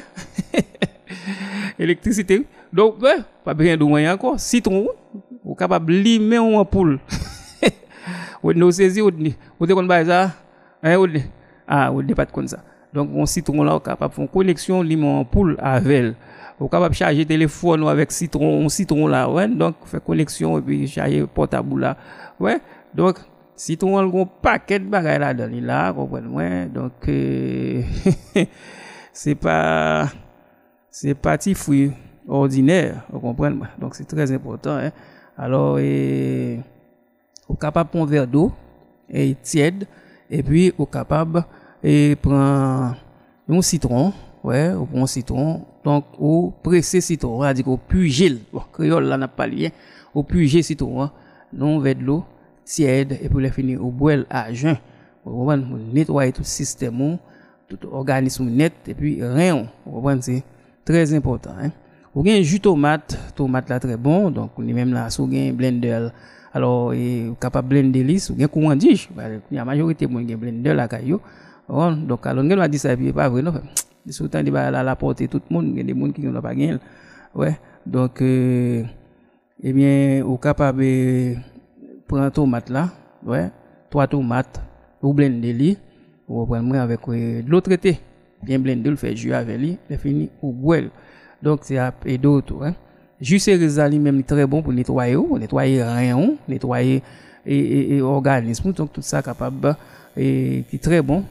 [1.78, 2.44] Électricité.
[2.72, 4.40] Donc, ouais, pas bien de moyen encore.
[4.40, 4.88] Citron,
[5.44, 6.98] vous capable limer en poule.
[8.42, 9.10] Vous nous saisi, vous
[9.58, 10.32] vous qu'on va ça,
[10.82, 11.06] hein, vous
[11.66, 12.58] ah, vous pas comme ça.
[12.94, 16.14] Donc, mon citron là, vous capable faire une connexion limon poule avec
[16.58, 19.48] vous capable charger téléphone avec citron, citron là, ouais.
[19.48, 21.96] Donc, faire connexion et puis charger portable là,
[22.38, 22.60] ouais.
[22.94, 23.18] Donc,
[23.56, 26.66] si tu as un paquet de bagages là-dedans, là, comprenez-moi.
[26.66, 27.82] Donc, euh,
[29.12, 30.08] c'est pas,
[30.88, 31.90] c'est pas petit fruit
[32.28, 34.92] ordinaire, vous comprenez Donc, c'est très important, hein.
[35.36, 36.60] Alors, et,
[37.48, 38.52] vous capable prendre un verre d'eau,
[39.10, 39.86] et tiède,
[40.30, 41.44] et puis, vous capable,
[41.84, 42.96] et prendre
[43.46, 48.38] un citron, ouais, ou un citron, donc, ou presser citron, on va dire, au puger,
[48.50, 49.68] bon, créole, là, n'a pas lien,
[50.14, 51.12] au puger citron, hein,
[51.52, 52.24] non, verre de l'eau,
[52.64, 54.76] tiède et pour les finir au bois à jeun.
[55.26, 55.50] Vous
[55.92, 57.18] nettoyer tout système,
[57.68, 59.66] tout l'organisme net et puis rien.
[59.86, 60.42] Vous c'est
[60.84, 61.54] très important.
[61.58, 61.70] Hein.
[62.14, 65.24] Vous avez un jus tomate, tomate là très bon, donc on est même là, vous
[65.24, 66.08] avez un blender,
[66.52, 69.08] alors vous capable de blender lisse, vous avez un courant dige,
[69.50, 71.20] la majorité de gens blender là, caillou.
[71.68, 73.52] Donc, alors, on va dire ça, pas vrai, non?
[74.06, 76.40] C'est autant de la, porter tout le monde, il y a des gens qui n'ont
[76.40, 76.76] pas gagné.
[77.34, 77.58] Ouais.
[77.86, 78.82] Donc, euh,
[79.62, 80.84] eh bien, vous capable
[82.06, 82.90] prend tomate là,
[83.24, 83.50] ouais,
[83.90, 84.60] trois tomates,
[85.02, 85.78] ou blender li,
[86.28, 87.98] ou prendre avec euh, de l'eau traité,
[88.42, 90.82] bien blender, le faire jus avec lui, le fini ou boire.
[91.42, 92.74] Donc c'est et d'autres, hein.
[93.20, 97.02] Jus céréales même très bon pour nettoyer, nettoyer rien, nettoyer
[97.46, 99.76] et, et, organisme, donc tout ça capable
[100.16, 101.24] et qui très bon.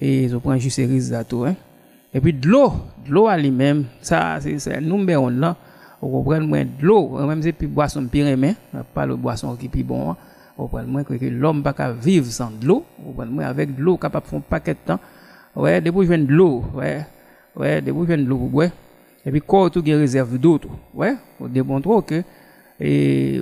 [0.00, 1.46] E zo pran juse riz zato.
[1.46, 5.56] E pi dlo, dlo a li men, sa se noumbe on lan,
[6.00, 8.56] ou kompren mwen dlo, mwen se pi boason pi remen,
[8.94, 10.20] pa lo boason ki pi bon an,
[10.54, 13.96] ou kompren mwen kweke lom pa ka viv san dlo, ou kompren mwen avek dlo
[14.00, 15.00] kapap fon paket tan,
[15.56, 16.92] wè, debou jwen dlo, wè,
[17.56, 18.70] wè, debou jwen dlo pou bwe,
[19.26, 22.22] e pi kor tou gen rezerv do tou, wè, ou debon tro ke,
[22.76, 22.92] e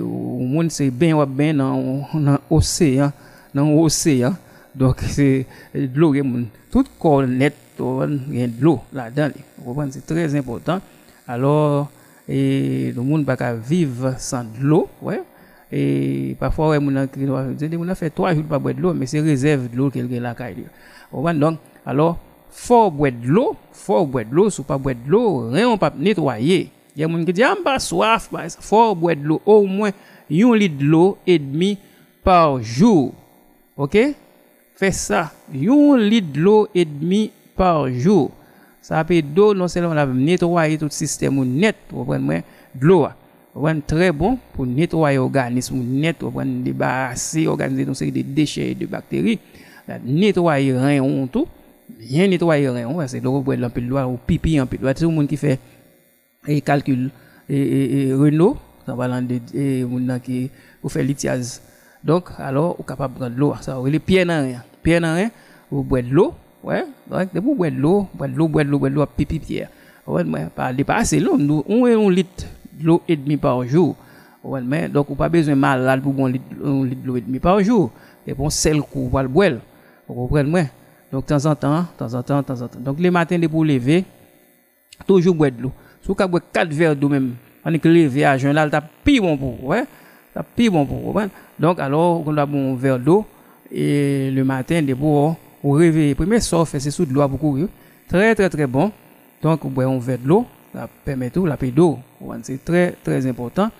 [0.03, 3.11] ou moun se ben wap ben nan, nan oseyan,
[3.55, 4.35] nan oseyan,
[4.75, 5.45] Donk se
[5.95, 6.47] dlo gen moun.
[6.73, 9.43] Tout kor net ton gen dlo la dan li.
[9.63, 10.83] Wopan se trez impotant.
[11.27, 11.87] Alors,
[12.27, 14.85] e do moun baka vive san dlo.
[15.01, 15.23] Ouais.
[15.71, 17.71] E pafwa wè moun an kri do a fè.
[17.77, 18.91] Moun an fè 3 joul pa bwè dlo.
[18.97, 20.67] Men se rezèv dlo kel gen la kaj li.
[21.13, 21.63] Wopan donk.
[21.87, 22.19] Alors,
[22.51, 23.53] fò bwè dlo.
[23.75, 24.49] Fò bwè dlo.
[24.51, 25.53] Sou pa bwè dlo.
[25.55, 26.65] Reyon pa netwaye.
[26.95, 28.27] Gen moun ki di an pa swaf.
[28.59, 29.39] Fò bwè dlo.
[29.47, 29.95] Ou mwen
[30.27, 31.77] yon lit dlo et demi
[32.27, 33.13] par jour.
[33.79, 33.97] Ok?
[34.75, 38.29] fè sa, yon lid lo et demi par jou.
[38.85, 42.43] Sa apè do, non selon la netwaye tout sistem ou net, ou pren mwen
[42.77, 43.15] dlo a.
[43.55, 48.13] Ou pren tre bon pou netwaye organisme ou net, ou pren debarase organisme ton seri
[48.13, 49.39] de dechè et de bakteri.
[49.89, 51.49] La netwaye rayon tou,
[51.97, 54.93] bien netwaye rayon, se lor ou pren l'ampil doa ou pipi l'ampil doa.
[54.93, 55.55] Se ou moun ki fè
[56.45, 57.07] e kalkul
[57.49, 58.53] e, e, e reno,
[58.85, 60.43] sa valan de e, moun nan ki
[60.83, 61.57] ou fè litiaz.
[62.05, 63.55] Donc, alors, vous êtes capable de prendre l'eau.
[63.61, 64.63] Ça, vous les pieds dans rien.
[64.83, 65.31] Pieds dans rien,
[65.71, 66.35] vous boivez de l'eau.
[66.63, 66.85] Ouais.
[67.09, 68.95] Donc, dès que vous boivez de l'eau, boivez de l'eau, boivez de l'eau, boivez de
[68.95, 69.69] l'eau, pipi pierre.
[70.05, 71.35] Ouais, mais, pas, pas assez long.
[71.35, 73.95] Nous, on est un litre d'eau et demi par jour.
[74.43, 77.59] Ouais, mais, donc, vous pas besoin de malade pour un litre, d'eau et demi par
[77.63, 77.89] jour.
[78.27, 79.53] Et bon, sel coup, vous le boire.
[80.07, 80.61] Vous comprenez, moi?
[81.11, 82.79] Donc, de temps en temps, de temps en temps, de temps en temps.
[82.79, 84.05] Donc, les matins, dès que vous levez,
[85.07, 85.71] toujours boire de l'eau.
[86.03, 87.33] Si vous boivez 4 verres d'eau même,
[87.65, 88.71] on est que lever à jeun là, le
[89.03, 89.85] pi bon pour, ouais.
[90.35, 91.21] Bon pour.
[91.57, 93.25] Donc alors on a un verre d'eau
[93.71, 96.13] et le matin de pour vous réveiller.
[96.13, 97.57] Premier sort c'est sous de l'eau beaucoup.
[98.09, 98.91] Très très très bon.
[99.41, 101.99] Donc vous boire un verre de l'eau, ça permet tout la paix d'eau.
[102.43, 103.71] C'est très très important.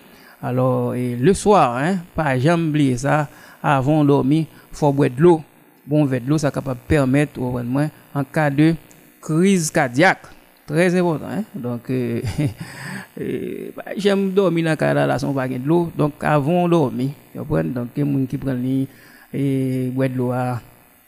[0.41, 3.27] Alors et le soir hein, pas jamais oublier ça
[3.61, 5.41] avant de dormir, faut boire de l'eau.
[5.85, 8.75] Bon verre de l'eau ça capable permettre au moins en cas de
[9.21, 10.27] crise cardiaque
[10.67, 11.27] Très important.
[11.29, 11.43] Hein?
[11.53, 12.21] Donc, euh,
[13.21, 15.91] euh, bah, j'aime dormir dans la là, son pas de l'eau.
[15.95, 18.87] Donc, avant de dormir, donc, il y a des gens qui prennent
[19.31, 20.59] et boire de l'eau à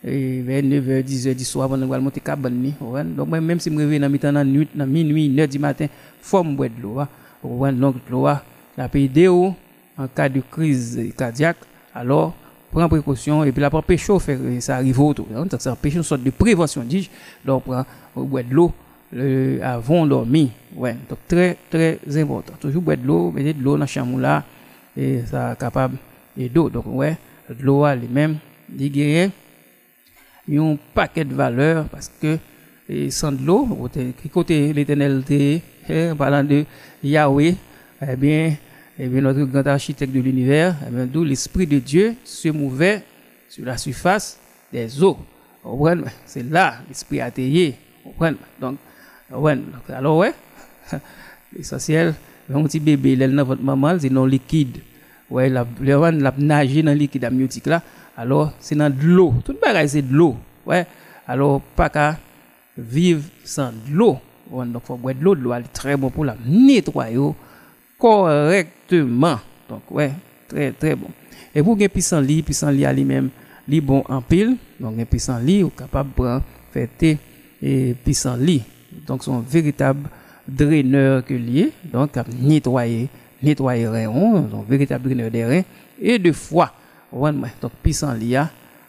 [0.04, 2.72] vers 9h, 10h du soir, pendant que monter cabane.
[3.16, 5.90] Donc, même si je me réveille dans la nuit, dans minuit, 9h du matin, il
[6.22, 7.02] faut de l'eau.
[7.44, 8.28] Donc, l'eau,
[8.78, 11.58] la paix en cas de crise cardiaque,
[11.96, 12.36] alors,
[12.72, 15.26] prends précaution et puis la pas chauffer, ça arrive autour.
[15.58, 17.10] Ça empêche une sorte de prévention, dis
[17.44, 18.72] Donc, prends boire de l'eau
[19.62, 20.50] avant dormir.
[20.76, 22.54] Ouais, donc très très important.
[22.60, 24.44] Toujours boire de l'eau, mettre de l'eau dans la chambre là
[24.96, 25.98] et ça capable
[26.38, 26.70] et d'eau.
[26.70, 27.18] Donc ouais,
[27.50, 28.38] de l'eau elle même
[28.80, 29.30] il a
[30.62, 32.38] un paquet de valeurs parce que
[32.90, 33.68] et sans de l'eau,
[34.32, 35.24] côté l'éternel
[35.90, 36.64] hein, parlant de
[37.04, 37.56] Yahweh,
[38.02, 38.54] eh bien,
[38.98, 43.04] eh bien notre grand architecte de l'univers, eh bien, d'où l'esprit de Dieu se mouvait
[43.50, 44.40] sur la surface
[44.72, 45.18] des eaux.
[46.26, 47.76] C'est là l'esprit a été.
[48.62, 48.78] Donc,
[49.28, 50.30] Ouwen, alo wè,
[51.60, 52.14] esensyel,
[52.48, 54.78] yon ti bebe lèl nan vant mamal, se nan likid.
[55.28, 57.82] Ouwen, lèl wan lap nage nan likid amyotik la,
[58.16, 59.34] alo se nan dlo.
[59.44, 60.32] Tout bagay se dlo.
[60.64, 60.88] Ouwen,
[61.28, 62.14] alo pa ka
[62.78, 64.14] viv san dlo.
[64.48, 67.34] Ouwen, donk fò bwè dlo, dlo al tre bon pou la netwayo
[68.00, 69.44] korektman.
[69.68, 70.08] Donk wè,
[70.48, 71.12] tre, tre bon.
[71.52, 73.28] E pou gen pisan li, pisan li a li mèm.
[73.68, 77.18] Li bon an pil, donk gen pisan li, ou kapab bran fè te
[77.60, 78.62] e pisan li.
[79.06, 80.10] Donc, son véritable
[80.48, 83.10] draineur que lié, donc, à nettoyer,
[83.44, 85.64] nettoyer les reins, son véritable draineur des reins.
[86.02, 86.72] Et de fois,
[87.12, 88.44] donc, puissant lié,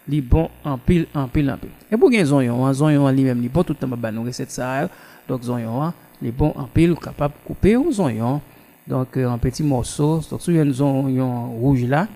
[0.09, 1.71] li bon en pile, en pile, en pile.
[1.91, 4.25] Et pour gen zon yon, zon yon lui-même, li bon tout le temps, bah, nous
[4.25, 4.89] recette ça,
[5.29, 5.93] donc, zon yon,
[6.23, 8.41] li bon en pile, capable de couper ou zon yon,
[8.87, 12.09] donc, euh, en petits morceaux, donc, si une zon yon rouge là,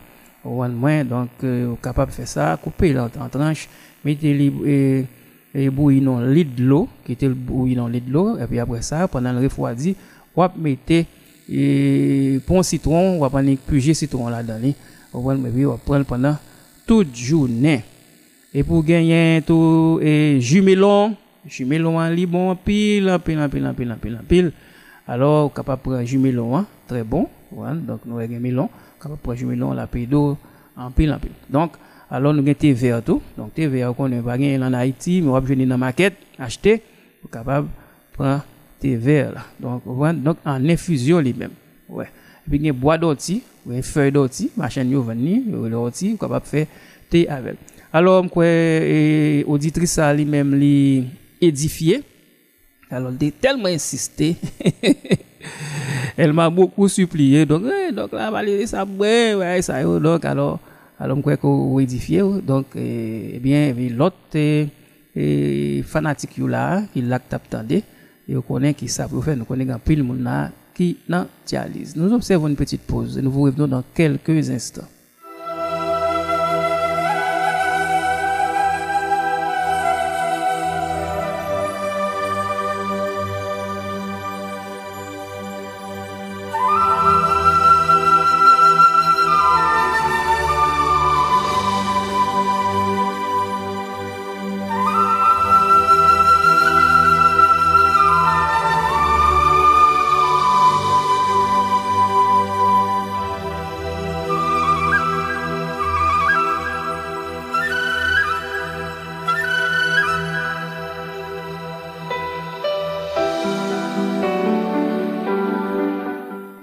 [0.44, 3.68] ou moins, donc, euh, capable de faire ça, couper là en tranche,
[4.04, 5.06] mettez li,
[5.54, 8.58] et bouillir dans lit de l'eau, qui était bouillir dans lit de l'eau, et puis
[8.58, 9.94] après ça, pendant le refroidi,
[10.34, 11.06] on mettre
[11.48, 14.72] et pour citron, on va prendre plusieurs citron là-dedans,
[15.12, 16.36] on va on prendre pendant
[16.86, 17.82] toute journée.
[18.54, 24.52] Et pour gagner tout et jumelon, jumelon en bon pile, pile, pile, pile, pile, pile.
[25.06, 29.86] Alors, capable prendre jumelon, hein, très bon, donc nous avons melon, capable prendre jumelon la
[29.86, 30.38] d'eau
[30.76, 31.32] en pile, en pile.
[31.50, 31.72] Donc,
[32.12, 35.64] alon nou gen TVA tou, donk TVA ou konen bagen lan Haiti, mwen wap jweni
[35.68, 36.78] nan maket, achete,
[37.24, 37.70] ou kapab
[38.12, 38.42] pran
[38.82, 39.46] TVA la.
[39.62, 39.86] Donk,
[40.20, 41.54] donk an infusyon li men.
[41.88, 42.10] Ouais.
[42.46, 46.44] Epi gen boa doti, ou gen fey doti, machen yo veni, ou doti, ou kapab
[46.48, 46.66] fe
[47.12, 47.56] te avel.
[47.92, 48.50] Alon mkwen
[48.88, 48.98] e,
[49.46, 50.74] auditrisa li men li
[51.44, 52.02] edifiye,
[52.92, 54.34] alon de telman insisté,
[56.22, 60.28] el man boku supliye, donk, eh, donk la valide sa bwe, ouais, sa yo, donk,
[60.28, 60.60] alon,
[61.02, 61.50] alon kwe ko
[61.82, 67.50] edifiye ou, donk ebyen eh, eh evi lot eh, fanatik yo la, ki lak tap
[67.50, 67.82] tande,
[68.30, 71.98] yo konen ki sa pou fè, nou konen gan pil moun na ki nan dialyse.
[71.98, 74.88] Nou observons une petite pause et nous vous revenons dans quelques instants.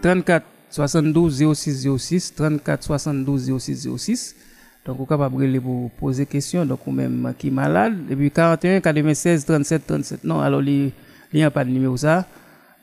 [0.10, 4.36] 34 72 06 06, 34 72 06 06.
[4.86, 6.66] Donc, vous pouvez pour poser question.
[6.66, 7.94] Donc, ou même qui est malade.
[8.10, 10.24] Et puis, 41 96 37 37.
[10.24, 10.92] Non, alors, il
[11.34, 12.26] n'y a pas de numéro ça.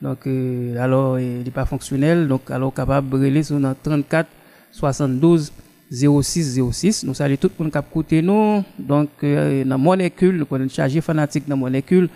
[0.01, 2.29] Donc, euh, alors, il n'est pas fonctionnel.
[2.29, 4.29] Donc, alors, capable de brûler sur 34
[4.71, 5.51] 72
[5.91, 7.03] 06 06.
[7.03, 8.63] Nous saluons tout le monde qui a écouté nous.
[8.79, 12.07] Donc, euh, dans molécule, nous avons chargé fanatique dans molécule.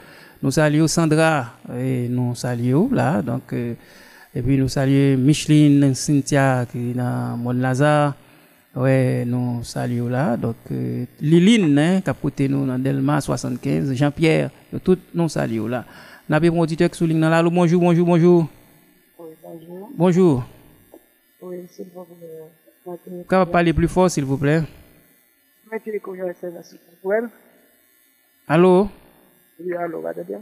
[0.41, 1.47] Nous saluons Sandra
[1.77, 3.21] et nous saluons là.
[3.21, 3.73] Donc, euh,
[4.33, 8.15] et puis nous saluons Micheline, Cynthia qui est dans Mon Lazare.
[8.73, 10.37] Ouais, nous saluons là.
[10.37, 15.27] Donc, euh, Liline, hein, qui a porté nous dans Delma 75, Jean-Pierre, nous tous nous
[15.27, 15.83] saluons là.
[16.29, 17.37] Nous avons un auditeur qui souligne là.
[17.37, 18.47] Allô, bonjour, bonjour, bonjour.
[19.19, 19.89] Oui, bonjour.
[19.93, 20.43] Bonjour.
[21.41, 23.23] Oui, s'il vous plaît.
[23.27, 24.63] Quand parler plus fort, s'il vous plaît?
[28.47, 28.89] Allô?
[29.59, 30.41] Oui, allô, va bien?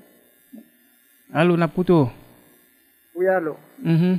[1.34, 2.10] Allô, Naputo?
[3.19, 3.58] Oui, allô?
[3.84, 4.17] Mm-hmm.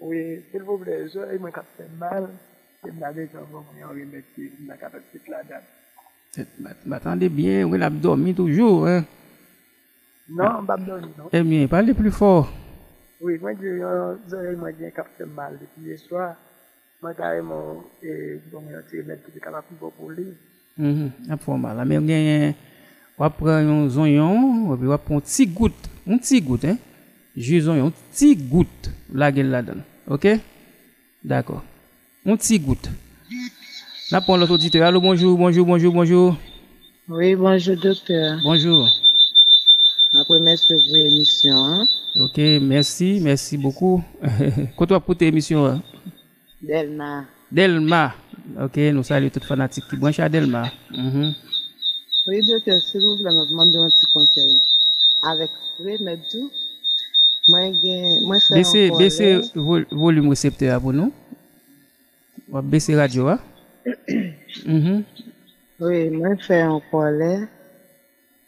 [0.00, 2.28] Oui, s'il vous plaît, je vais me capter mal.
[2.84, 4.76] Je vais me dire que je vais me dire que je vais
[6.36, 8.86] me dire M'attendez bien, oui, l'abdomen toujours.
[8.86, 9.06] Hein?
[10.28, 11.30] Non, pas abdomen, non.
[11.32, 12.52] Eh bien, parlez plus fort.
[13.18, 15.58] Oui, moi, je euh, vais me dire capter mal.
[15.58, 16.36] Depuis hier soir,
[17.00, 19.54] moi, carrément, je vais me dire que je vais mm-hmm.
[19.54, 19.62] ah,
[19.96, 20.34] pour lui.
[20.78, 21.76] Hum, apwa mal.
[21.76, 22.54] La men gen
[23.20, 25.88] wap pran yon zonyon, wap pran ti gout.
[26.08, 26.76] Un ti gout, eh?
[27.36, 29.82] Jus zonyon, un ti gout la gen la dan.
[30.06, 30.26] Ok?
[31.24, 31.62] D'accord.
[32.26, 32.90] Un ti gout.
[34.10, 34.86] La pon l'autre auditeur.
[34.86, 36.36] Allô, bonjour, bonjour, bonjour, bonjour.
[37.08, 38.38] Oui, bonjour docteur.
[38.42, 38.86] Bonjour.
[40.14, 41.56] Après, merci pour l'émission.
[41.56, 41.86] Hein?
[42.20, 44.04] Ok, merci, merci beaucoup.
[44.22, 45.82] As pour émission, hein?
[46.60, 47.24] Delma.
[47.50, 48.14] Delma.
[48.60, 50.70] Ok, nous saluons toutes fanatiques qui branchent à Delma.
[50.90, 51.32] Mhm.
[52.26, 54.60] Oui, docteur, s'il vous plaît, me demander un petit conseil.
[55.22, 56.50] Avec remède tout,
[57.52, 58.24] moi, gen-
[59.42, 59.42] colère.
[59.54, 61.12] vol- volume récepteur pour nous.
[62.50, 63.28] On va baisser radio.
[63.28, 63.38] Hein?
[64.66, 65.02] Mhm.
[65.80, 67.48] Oui, fais un colère.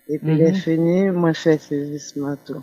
[0.09, 0.39] Et puis, Mhm.
[0.39, 2.63] les fini, moi, fais saisissement tout.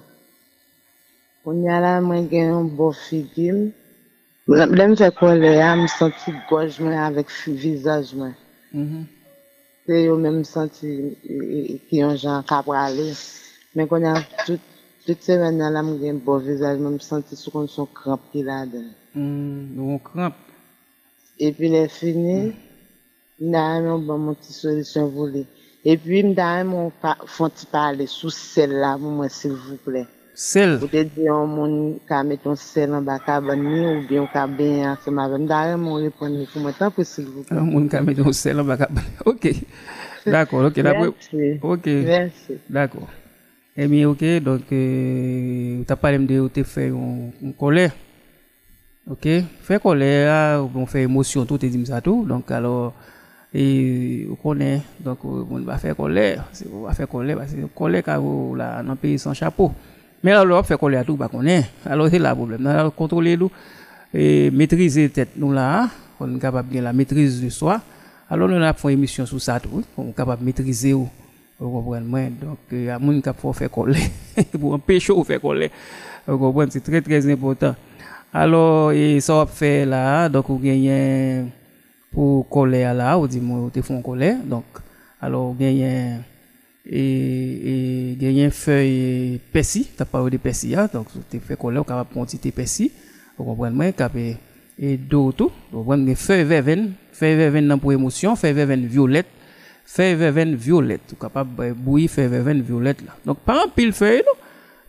[1.43, 3.71] On y a là, moi, gen un beau figure.
[4.47, 8.31] Là, me fait colère, me senti gorge, moi, avec fi- visage, moi.
[8.73, 9.05] Mhm.
[9.87, 11.17] C'est yo senti
[12.73, 13.13] aller.
[13.75, 14.59] Mais quand a tout
[15.05, 18.65] toute semaine là, me gen bon visage, même senti sous comme son crampe qui là
[18.65, 18.85] dedans.
[19.15, 20.35] Mm, on crampe.
[21.39, 22.53] Et puis les fini,
[23.39, 25.45] n'a un bon mon petite solution voulée.
[25.83, 26.91] Et puis m'da mon
[27.25, 30.07] font parler sous celle-là pour moi s'il vous plaît.
[30.33, 30.79] Sel.
[30.81, 31.73] Ou te di yon moun
[32.07, 32.23] ka
[32.55, 36.89] sel an baka ou bien ka ben ensemble avec m'da mon répondre pour moi tant
[36.89, 37.57] que s'il vous plaît.
[37.57, 38.77] Un moun ka sel en bas.
[39.25, 39.53] Ok.
[40.25, 40.77] D'accord, ok.
[40.77, 41.59] Merci.
[41.61, 41.85] Ok.
[41.85, 42.57] Merci.
[42.69, 43.07] D'accord.
[43.83, 44.23] Eh ok.
[44.43, 47.91] Donc, euh, tu as parlé de te faire une, colère.
[49.09, 49.27] Ok.
[49.63, 52.23] Faire colère, on fait émotion, tout est dit ça tout.
[52.27, 52.93] Donc, alors,
[53.51, 54.81] et on connaît.
[54.99, 56.45] Donc, euh, on va faire colère.
[56.71, 59.71] On va faire colère parce que colère, quand on dans un pays sans chapeau.
[60.23, 61.65] Mais alors, on fait colère tout, bah, qu'on est.
[61.83, 62.67] Alors, c'est là le problème.
[62.67, 63.49] Alors, contrôler nous
[64.13, 65.89] et maîtriser tête nous là,
[66.19, 67.81] on est capable de la maîtrise de soi.
[68.29, 69.83] Alors, nous avons fait une émission sur ça tout.
[69.97, 70.93] On est capable de maîtriser.
[71.61, 74.09] Vous comprenez Donc, il y a des gens qui font faire colère.
[74.59, 75.69] Pour empêcher de faire colère.
[76.25, 77.75] Vous comprenez C'est très, très important.
[78.33, 81.43] Alors, et ça faire là, donc, vous gagnez
[82.11, 84.37] pour colère là, ou dit moi, vous te font colère.
[84.43, 84.63] Donc,
[85.21, 86.15] alors, vous gagnez
[86.89, 91.87] et, gagnez feuille persil, tu as parlé de persil, hein, donc, te fait colère, vous
[91.87, 92.89] capable un petit persil.
[93.37, 93.85] Vous comprenez moi
[94.79, 95.51] et d'eau tout.
[95.71, 99.27] Vous comprenez feuille verveine, feuille pour émotion, feuille verveine violette
[99.85, 101.03] fey veven violet.
[101.13, 103.15] Ou kapap bouyi fey veven violet la.
[103.25, 104.37] Donk pa an pil fey nou.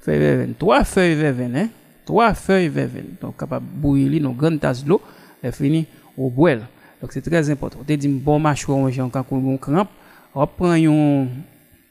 [0.03, 0.55] Fey veven.
[0.59, 1.57] 3 fey veven.
[1.63, 1.69] Eh?
[2.09, 3.13] 3 fey veven.
[3.23, 5.01] Donk kapap bouyi li nou gran tas lo.
[5.43, 5.85] E fini
[6.17, 6.63] ou bouel.
[7.01, 7.83] Donk se trez impotant.
[7.87, 9.91] Te di mbon machou an jan kakou yon kramp.
[10.33, 11.27] Wap pran yon,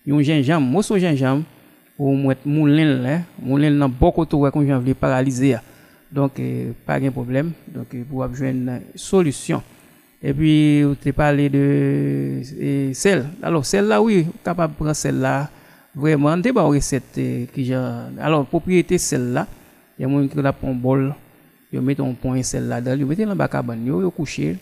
[0.08, 0.64] yon jenjam.
[0.64, 1.44] Moso jenjam.
[2.00, 3.20] Ou mwet moulen le.
[3.42, 5.60] Moulen nan bokoto wè kon jan vle paralize ya.
[6.12, 7.52] Donk eh, pa gen problem.
[7.72, 8.66] Donk eh, pou wap jwen
[9.00, 9.62] solusyon.
[10.24, 12.42] Et puis, vous avez parlé de
[12.94, 13.26] sel.
[13.42, 15.50] Alors, celle-là, oui, capable de prendre celle-là.
[15.94, 18.04] Vraiment, des bonnes recettes euh, qui genre.
[18.20, 19.46] Alors, propriété celle-là,
[20.00, 21.14] il y a moins qui la prend bol,
[21.74, 24.38] ils mettent un point celle-là dedans, ils mettent dans le bac à bain, ils couchent.
[24.40, 24.58] Il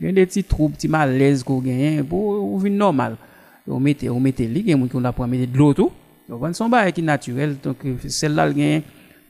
[0.00, 3.16] y a des petits troubles, petits malaises qu'on gagne pour vivre normal.
[3.66, 5.72] Ils mettent, ils mettent les, il y a moins qui la prend mettre de l'eau
[5.72, 5.90] tout.
[6.28, 8.80] Donc, on son bail qui est naturel, donc euh, celle-là, elle a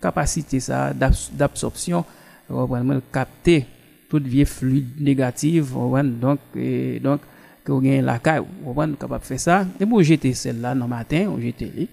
[0.02, 2.04] capacité ça d'absorption,
[2.50, 3.66] on va capter
[4.08, 5.72] toute vieille fluide négative,
[6.20, 7.20] donc, et donc,
[7.64, 9.66] que vous gagnez la caille, on voit, capable de faire ça.
[9.80, 11.88] Et pour jeter celle-là dans le matin, on jette les.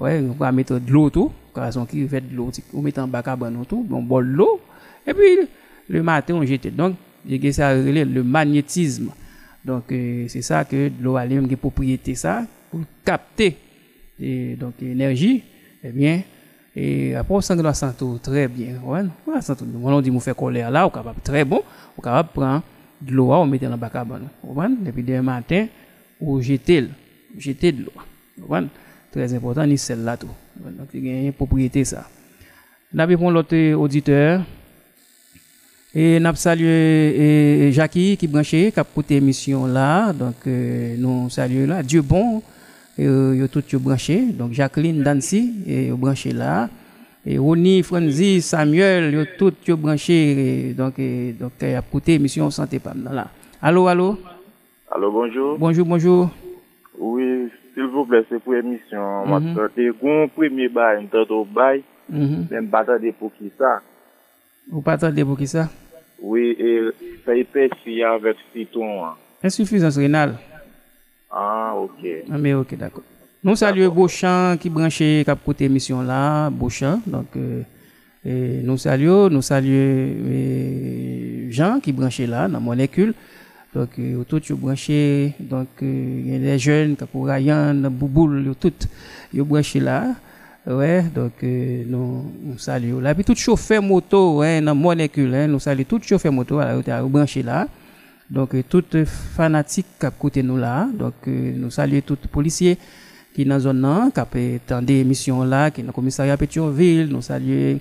[0.00, 3.06] Ouais, on va mettre de l'eau tout, quand qui fait de l'eau, on met en
[3.06, 3.36] bac à
[3.68, 4.60] tout, on boit de l'eau,
[5.06, 5.48] et puis,
[5.88, 6.74] le matin, on jette.
[6.74, 6.96] Donc,
[7.28, 9.10] il ça relève le magnétisme.
[9.64, 13.56] Donc, euh, c'est ça que l'eau a une propriété, ça, pour capter,
[14.58, 15.42] donc, l'énergie,
[15.84, 16.22] eh bien,
[16.74, 18.76] et après, on la santé très bien.
[18.82, 19.02] Ouais,
[19.32, 21.62] la santé, on dit, on fait colère là, on capable très bon,
[21.98, 22.62] on capable prendre
[23.00, 24.28] de l'eau, on met dans le bac à banane.
[24.42, 25.66] Ouais, et puis demain matin,
[26.20, 26.84] on jette,
[27.36, 28.56] jeter de l'eau.
[29.10, 30.28] Très important, ni celle-là tout.
[30.56, 32.08] Donc, il y a une propriété ça.
[32.94, 34.42] Puis pour l'autre auditeur,
[35.94, 40.12] Et nous salué et Jackie qui branché, qui a écouté l'émission là.
[40.12, 41.82] Donc, euh, nous saluons là.
[41.82, 42.42] Dieu bon,
[42.98, 44.26] euh, tout yo branché.
[44.32, 46.68] Donc, Jacqueline Dancy, et yo branché là.
[47.24, 50.70] Et Ronnie, Franzi, Samuel, yo tout yo branché.
[50.70, 53.28] Et, donc, et, donc, a écouté l'émission Santé Pam là.
[53.60, 54.18] Allô, allô?
[54.90, 55.58] Allô, bonjour.
[55.58, 56.30] Bonjour, bonjour.
[56.98, 59.24] Oui, s'il vous plaît, c'est pour émission.
[59.26, 60.28] Mm -hmm.
[60.34, 61.82] Premier bail, un bail.
[62.10, 62.84] Même pas
[63.18, 63.80] pour qui ça?
[64.70, 65.68] Vous pas pour qui ça?
[66.20, 66.80] Oui, et
[67.24, 69.04] fait pêcher avec citron.
[69.04, 69.14] hein.
[69.42, 70.34] Insuffisance rénale.
[71.32, 72.06] Ah, ok.
[72.30, 73.02] Ah, mais ok, d'accord.
[73.42, 77.00] Nous saluons Beauchamp qui branché, qui a écouté l'émission là, Beauchamp.
[77.06, 77.62] Donc, euh,
[78.24, 83.14] et nous saluons, nous saluons euh, Jean qui branché là, dans molécule.
[83.74, 85.32] Donc, euh, tout est branché.
[85.40, 88.72] Donc, euh, il y a des jeunes, comme Ryan, Bouboul, tout,
[89.32, 90.14] ils branché là.
[90.64, 93.12] Ouais, donc euh, nous, nous saluons là.
[93.16, 96.90] Puis tout chauffeur moto, ouais, dans molécule, hein, nous saluons tout chauffeur moto, là, qui
[96.90, 97.66] est branché là.
[98.32, 100.88] Donc, euh, tout fanatique qui côté nous là.
[100.98, 102.78] Donc, euh, nous saluons tout policier
[103.34, 106.38] qui est dans la zone qui tant des missions là, qui est dans le commissariat
[106.38, 107.08] Pétionville.
[107.08, 107.78] Nous saluons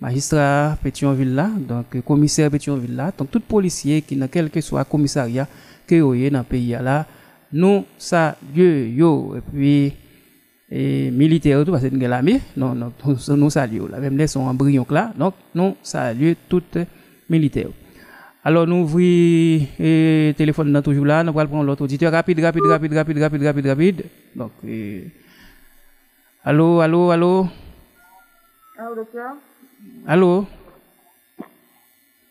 [0.00, 3.12] magistrat Pétionville là, donc euh, commissaire Pétionville là.
[3.16, 5.46] Donc, tout policier qui est dans quel que soit commissariat
[5.86, 7.04] que vous dans le pays là,
[7.52, 9.92] nous saluons, yo, et puis,
[10.70, 12.92] et militaire tout parce que nous l'armée non non
[13.36, 14.56] nous, saluons là même les sont
[14.90, 16.36] là donc nous saluons
[17.28, 17.70] militaires
[18.42, 22.10] Alors nous ouvrons le téléphone dans toujours là, nous allons prendre l'autre auditeur.
[22.10, 24.04] Rapide, rapide, rapide, rapide, rapide, rapide, rapide.
[24.34, 25.04] Donc, et...
[26.42, 27.46] allô, allô, allô.
[28.78, 29.32] Allô, docteur.
[30.06, 30.46] Allô.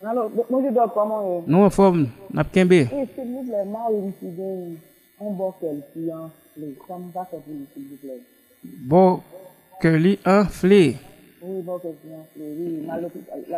[0.02, 2.82] Allô, bonjour, docteur, comment est Nous en forme, n'a pas bien.
[2.82, 4.78] Et eh, s'il vous plaît, moi, je suis
[5.20, 6.30] un bon quelqu'un,
[6.88, 8.20] ça me va faire vous, s'il vous plaît.
[8.64, 9.20] Bon,
[9.80, 10.96] que lui, un flé.
[11.42, 11.80] Oui, bon,
[12.36, 12.86] oui,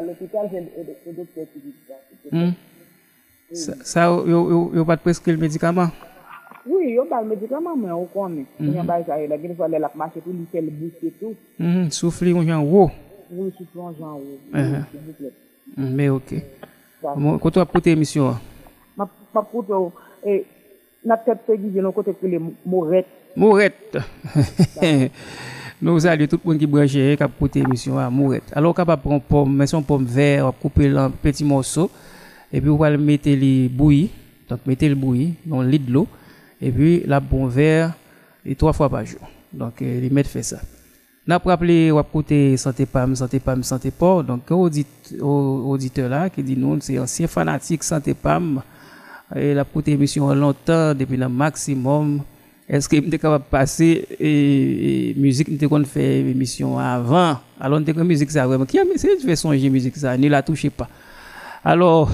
[0.07, 1.95] l'hôpital, c'est docteur qui dit ça.
[3.85, 4.77] Sa hmm.
[4.77, 5.91] yo pat preskri l medikaman?
[6.65, 8.47] Oui, yo bal medikaman men yo konen.
[8.57, 11.13] Yon bay sa yo la gen fwa lè lak mache pou li fè l bouche
[11.21, 11.37] tout.
[11.59, 12.89] Hmm, soufli yon jan wou?
[13.29, 15.33] Oui, soufli yon jan wou.
[15.77, 16.33] Mè ok.
[17.45, 18.41] Koto ap kote emisyon?
[18.97, 19.13] Map
[19.53, 19.93] kote yo,
[21.05, 23.11] nap tep te gize nou kote kile Moret.
[23.37, 24.01] Moret!
[25.83, 28.53] Nous saluons tout le monde qui branche qui a écouté l'émission à Mourette.
[28.53, 31.91] Alors, capable prendre pomme, mettre son pomme vert, couper en petits morceaux,
[32.53, 34.11] et puis vous allez mettre les bouillies,
[34.49, 36.07] donc mettez le bouilli dans le lit de l'eau,
[36.61, 37.95] et puis la pomme vert,
[38.47, 39.23] et trois fois par jour.
[39.53, 40.61] Donc, euh, les mettre fait ça.
[41.27, 44.23] N'a pas rappelé, ou côté santé pam, santé pam, santé port.
[44.23, 48.63] Donc, auditeur là, qui dit nous, c'est ancien fanatique santé pam,
[49.35, 52.21] et la côté émission longtemps, depuis le maximum.
[52.71, 53.89] eske mte kapap pase
[54.19, 58.83] e, e müzik mte kon fè emisyon avan, alon mte kon müzik sa vreman, ki
[58.83, 60.89] a mesej fè sonje müzik sa, ni la touche pa.
[61.65, 62.11] Alors,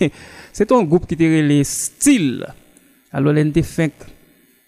[0.56, 2.42] se ton goup ki te rele stil,
[3.12, 4.08] alon lente fènk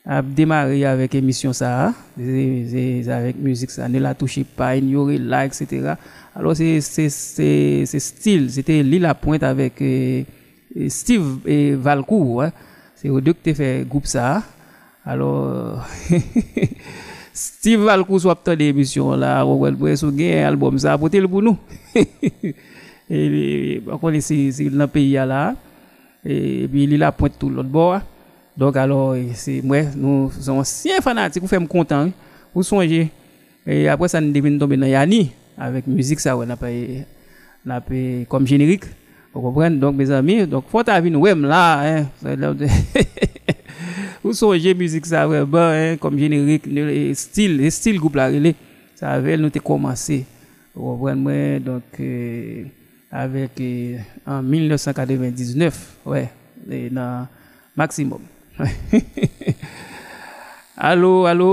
[0.04, 5.94] ap demare avèk emisyon sa, avèk müzik sa, ni la touche pa, ignore la, etc.
[6.36, 9.94] Alors, se stil, se te li la pointe avèk e,
[10.74, 12.52] e Steve e Valcourt,
[13.00, 14.42] se ou dek te fè goup sa,
[15.04, 15.78] alo euh,
[17.34, 21.28] Steve Valkous wap ta de emisyon la Rowell Bress ou gen albom sa apote l
[21.28, 21.58] pou nou
[23.10, 25.42] e akone si, si nan peyi ya la
[26.24, 27.92] e bi li la pointe tout lot bo
[28.56, 32.14] donk alo se mwen nou son sien fanatik ou fèm kontan
[32.54, 33.08] ou sonje
[33.66, 35.26] e apre sa nou devine tombe nan Yani
[35.60, 38.00] avèk müzik sa wè na pe
[38.30, 38.88] kom jenerik
[39.34, 42.04] Ou kompren, donk, mes ami, donk, fwa ta vi nou wèm la, hein,
[44.24, 46.64] Ou sonje müzik sa vreman, kom jenerik,
[47.20, 48.54] stil, stil goup la rele,
[48.96, 50.22] sa avel nou te komanse.
[50.72, 52.64] Ou wèn mwen, donk, euh,
[53.12, 53.60] avèk,
[54.24, 56.24] an euh, 1999, wè,
[56.64, 57.28] ouais, nan
[57.76, 58.24] maksimum.
[60.74, 61.50] Alo, alo?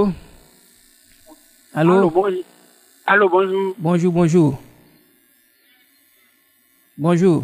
[1.76, 1.94] Alo?
[2.00, 2.44] Alo, bonjou.
[3.06, 3.76] Alo, bonjou.
[3.78, 4.58] Bonjou, bonjou.
[6.98, 7.44] Bonjou.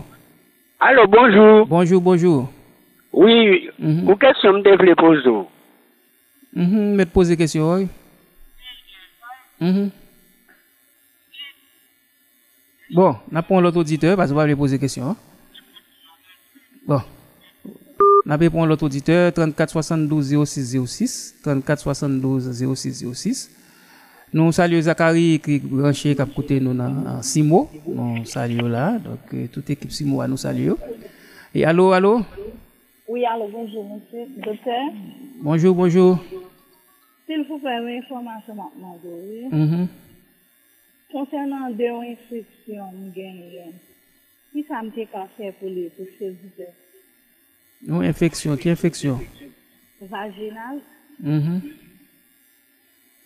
[0.80, 1.66] Alo, bonjou.
[1.66, 2.48] Bonjou, bonjou.
[3.20, 4.10] Oui, Mhm.
[4.10, 5.48] ou question me devez poser.
[6.54, 7.74] Mhm, me poser question.
[7.74, 7.88] oui.
[9.60, 9.90] Mhm.
[12.94, 15.10] Bon, n'a pas l'autre auditeur parce qu'on va lui poser question.
[15.10, 15.16] hein.
[16.86, 17.02] Bon.
[18.26, 23.50] N'a pas l'autre auditeur 34 72 06 06 34 72 06 06.
[24.34, 27.70] Nous saluons Zachary qui est branché qui a écouté nous dans Simo.
[27.88, 29.00] Nous saluons là.
[29.00, 30.78] Donc, euh, toute équipe Simo nous saluons.
[31.56, 32.22] Et allô, allô?
[33.08, 34.26] Oui, allô, bonjour, monsieur.
[34.38, 34.92] Docteur.
[35.40, 36.20] Bonjour, bonjour.
[37.26, 39.48] S'il vous plaît, une information maintenant, oui.
[39.50, 39.88] Mm -hmm.
[41.12, 43.74] Concernant deux instructions, nous gagnons.
[44.52, 46.68] Qui ça me fait faire pour les pour servir?
[47.88, 48.58] Non, infection.
[48.58, 49.20] Qui infection?
[50.02, 50.82] Vaginale.
[51.20, 51.60] Mm -hmm.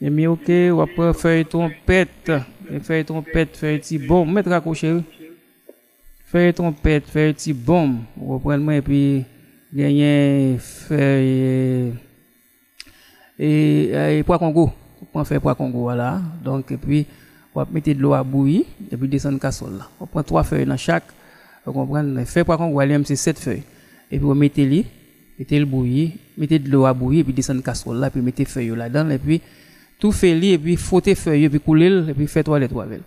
[0.02, 2.10] E eh mi ok, wap fèy trompet,
[2.88, 4.94] fèy trompet, fèy ti bom, met rakouche,
[6.32, 9.02] fèy trompet, fèy ti bom, wap prenman epi
[9.74, 11.93] ou reprendre moi et puis gagner feuille
[13.39, 14.72] et, et pois Congo.
[15.13, 16.22] On fait pois Congo, voilà.
[16.43, 17.05] Donc, et puis,
[17.53, 19.89] on va mettre de l'eau à bouillir, et puis descendre casserole là.
[19.99, 21.05] On prend trois feuilles dans chaque,
[21.65, 23.63] on comprend, feuille pois Congo, elle c'est sept feuilles.
[24.11, 24.86] Et puis, on met les
[25.39, 28.45] mettez le bouillir, mettez de l'eau à bouillir, et puis descendre casserole là, puis mettez
[28.45, 29.41] feuille là-dedans, et puis
[29.99, 33.01] tout fait li, et puis frottez feuille, et puis couler, et puis faites toilette avec.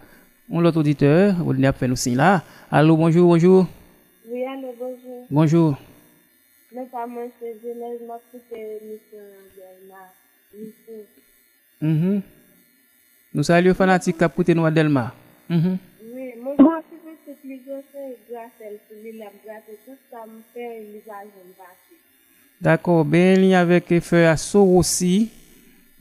[0.51, 2.43] On l'autre auditeur, a signe là.
[2.71, 3.67] Allô, bonjour, bonjour.
[4.31, 4.75] Oui, allô,
[5.31, 5.79] bonjour.
[6.75, 10.01] Mwen sa mwen se jenèz mwen koute misyon Adelma.
[10.51, 11.03] Misyon.
[11.79, 12.23] Mm-hmm.
[13.31, 15.05] Nou sa li yo fanatik kap koute nou Adelma.
[15.47, 15.77] Mm-hmm.
[16.09, 20.01] Oui, mwen mwen se koute se plizyon se e grasel, se li la grasel, tout
[20.11, 22.01] sa mwen fe e li zajen baki.
[22.67, 25.13] D'akor, ben li avèk e fè a sor osi.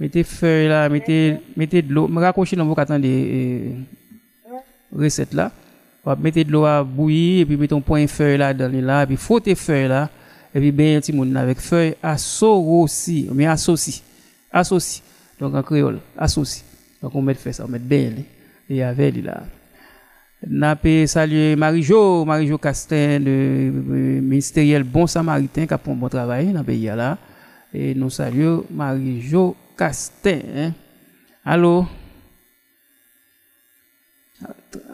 [0.01, 2.07] Mete fè la, mete d'lo.
[2.07, 3.43] Mwen rakoshi nan mwen katan de e,
[5.05, 5.51] reset la.
[6.01, 9.53] Wap mete d'lo a bouyi, epi meton pon fè la dan li la, epi fote
[9.53, 10.03] fè la.
[10.53, 13.97] epi ben yon ti moun avek fey asorosi, men asosi,
[14.53, 15.01] asosi,
[15.39, 16.61] donk an kreol, asosi,
[17.01, 18.25] donk on met fey sa, on met ben li,
[18.69, 19.41] e ave li la.
[20.43, 23.25] Na pe salye Marijo, Marijo Kasten,
[24.21, 27.13] ministeriel bon samaritain, ka pon bon travay, na pe ya la,
[27.73, 30.73] e nou salye Marijo Kasten.
[31.43, 31.87] Alo,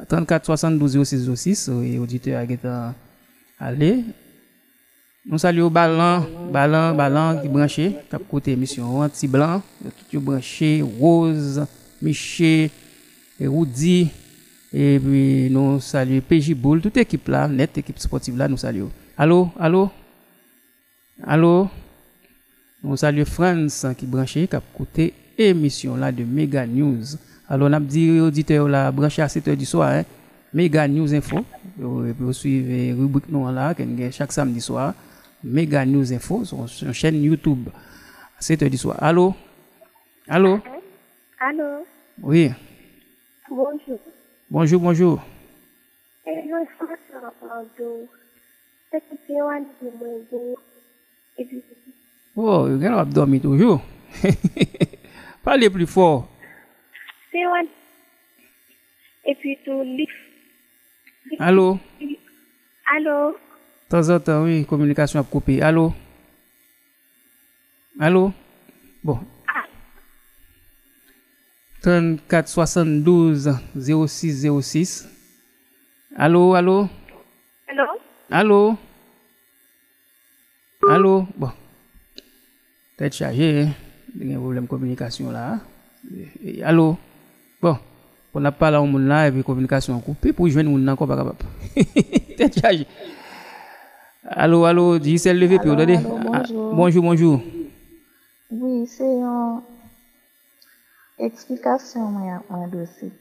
[0.10, 2.96] 34 72 06 06, ou e audite a getan
[3.60, 3.92] ale,
[5.32, 9.62] Nous saluons Balan, Balan, Balan qui branché, a côté émission, Anti Blanc,
[10.10, 11.64] tout branché, Rose,
[12.02, 12.72] Miché,
[13.40, 14.10] Rudy,
[14.74, 18.90] et puis nous saluons PJ Boule, toute équipe là, net équipe sportive là, nous saluons.
[19.16, 19.92] Allô, allô,
[21.24, 21.68] allô,
[22.84, 27.04] nous saluons France qui branché, a côté émission là de Mega News.
[27.48, 30.04] Alors, on a dit aux auditeurs là, branché à 7h du soir, hein,
[30.52, 33.76] Mega News Info, et puis vous suivez rubrique nous là,
[34.10, 34.96] chaque samedi soir,
[35.44, 37.70] Mega News Info, sur, sur chaîne YouTube,
[38.38, 38.98] à 7h du soir.
[39.02, 39.34] Allô,
[40.28, 40.60] allô,
[41.40, 41.86] Allô,
[42.22, 42.50] oui,
[43.50, 44.00] bonjour.
[44.50, 45.22] bonjour, bonjour.
[51.38, 51.64] Puis,
[52.36, 53.82] Oh, vous avez dormi toujours.
[55.44, 56.28] Parlez plus fort.
[61.40, 61.78] Allô,
[62.96, 63.36] Allô,
[63.90, 65.56] Tan zan tan, oui, komunikasyon ap koupe.
[65.66, 65.90] Alo?
[67.98, 68.30] Alo?
[69.02, 69.18] Bon.
[71.82, 75.10] 34 72 06 06.
[76.14, 76.86] Alo, alo?
[77.66, 77.88] Alo?
[78.30, 78.62] Alo?
[80.86, 81.14] Alo?
[81.34, 81.50] Bon.
[83.00, 83.72] Tèt chaje,
[84.14, 85.58] gen problem komunikasyon la.
[86.62, 86.92] Alo?
[87.58, 87.80] Bon.
[88.30, 91.42] Pon ap pala ou moun la, epi komunikasyon koupe, pou jwen moun nan ko bagabap.
[92.38, 92.86] Tèt chaje.
[94.32, 95.98] Allô, allô, c'est levé puis allô,
[96.34, 96.74] Ah, bonjour.
[96.76, 97.42] bonjour, bonjour.
[98.52, 99.62] Oui, c'est une
[101.18, 103.12] explication moi en dossier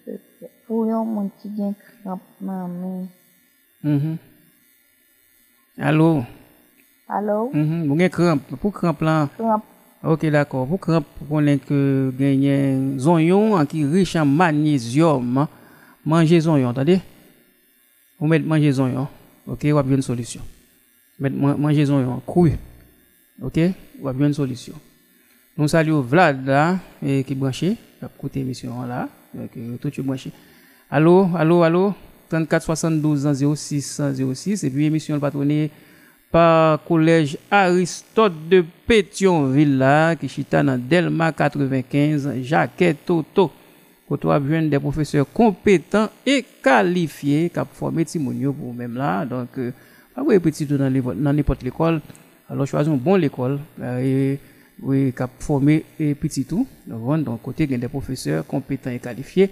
[0.67, 3.07] pour un monde qui vient crampe dans main.
[3.83, 4.17] Mhm.
[5.79, 6.25] Allô?
[7.09, 7.51] Allô?
[7.55, 7.87] Mhm.
[7.89, 8.43] Vous avez crampe.
[8.61, 9.29] Pour crampe là?
[10.05, 10.67] Ok, d'accord.
[10.67, 15.39] Pour crampe, pour qu'on que gagner zonyon qui est riche en magnésium.
[15.39, 15.49] hein.
[16.05, 17.01] Mangez zonyon, attendez.
[18.19, 19.09] Vous mettez manger zonyon.
[19.47, 20.41] Ok, vous avez une solution.
[21.19, 22.53] met manjezon yo an kouy.
[23.45, 23.59] Ok,
[24.03, 24.79] wap jwen solisyon.
[25.59, 29.95] Nou sali yo Vlad la, e, ki branche, kap koute emisyon la, e, ki tout
[29.99, 30.31] yo branche.
[30.91, 31.85] Alo, alo, alo,
[32.33, 35.61] 34-72-06-06, e pi emisyon patronè
[36.33, 43.45] par kolèj Aristote de Pétionville la, ki chita nan Delma 95, Jacques Toto.
[44.09, 49.13] koto ap jwen de profeseur kompetan e kalifiye kap forme timounyo pou mèm la.
[49.29, 49.75] Donk, euh,
[50.19, 52.01] Ah pas vous petit dans n'importe l'école.
[52.51, 54.41] Alors, choisissons une bonne école euh, et
[54.83, 56.67] oui, qui a formé et petit tout.
[56.89, 59.49] Donc, donc côté il y a des professeurs compétents et qualifiés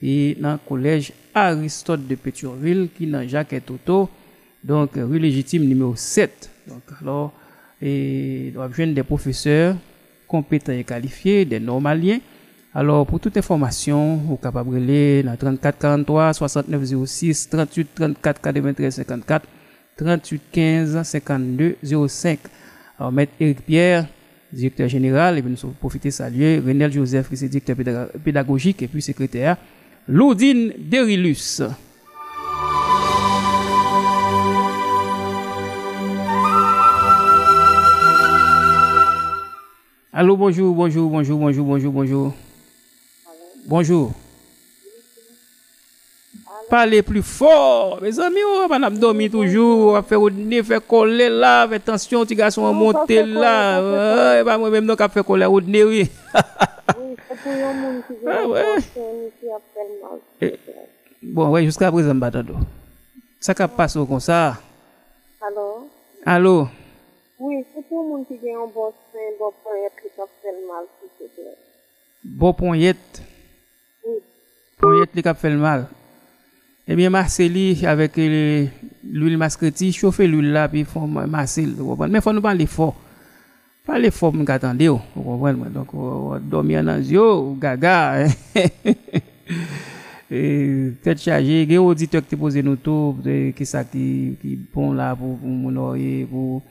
[0.00, 4.08] et dans le collège Aristote de Pétionville qui est dans Jacques et Toto.
[4.62, 6.48] Donc, rue légitime numéro 7.
[6.68, 7.32] Donc, alors,
[7.82, 9.74] et doit des professeurs
[10.28, 12.20] compétents et qualifiés, des normaliens.
[12.72, 18.94] Alors, pour toute information, vous pouvez appeler dans 34 43 69 06 38 34 93
[18.94, 19.48] 54
[19.96, 21.76] 38 15 52
[22.08, 22.38] 05.
[22.98, 24.06] Alors, Maître Éric Pierre,
[24.52, 29.02] directeur général, et puis nous profiter saluer Renel Joseph, qui est directeur pédagogique et puis
[29.02, 29.56] secrétaire,
[30.08, 31.62] Laudine Derilus.
[40.12, 42.34] Allô, bonjour, bonjour, bonjour, bonjour, bonjour, bonjour.
[43.66, 44.23] Bonjour.
[46.70, 48.00] Parle pli for.
[48.02, 49.94] Me zami ou an ap domi toujou.
[49.98, 51.66] Ape ou ne fe kole la.
[51.70, 53.56] Fe tansyon ti gason an monte la.
[54.40, 56.04] E pa mwen menm nou ka fe kole ou ne we.
[61.34, 62.60] Bon we, jiska prezen batado.
[63.44, 64.56] Sa ka passe ou kon sa.
[65.44, 65.68] Alo.
[66.24, 66.56] Alo.
[67.42, 70.56] Oui, se pou moun ki gen yon bon sen, bon pon yet li kap fel
[70.68, 71.50] mal, si se de.
[72.40, 73.20] Bon pon yet?
[74.06, 74.22] Oui.
[74.80, 75.84] Pon yet li kap fel mal?
[75.90, 76.03] Oui.
[76.96, 81.64] Bien, Marceli, avec l'huile masquetie, chauffer l'huile là, puis il faut masser.
[81.66, 82.12] vous comprenez?
[82.12, 82.94] Mais il faut nous parler fort.
[83.86, 84.88] Parler fort, nous attendez.
[84.88, 85.56] Vous comprenez?
[85.58, 85.68] moi.
[85.68, 88.26] Donc, on va dormir dans les yeux, gaga.
[90.30, 93.66] Et tête chargée, il y a un auditeur qui te pose nous tout, de- qui
[93.66, 96.62] ça qui, qui bon là pour, pour mon oreille, pour,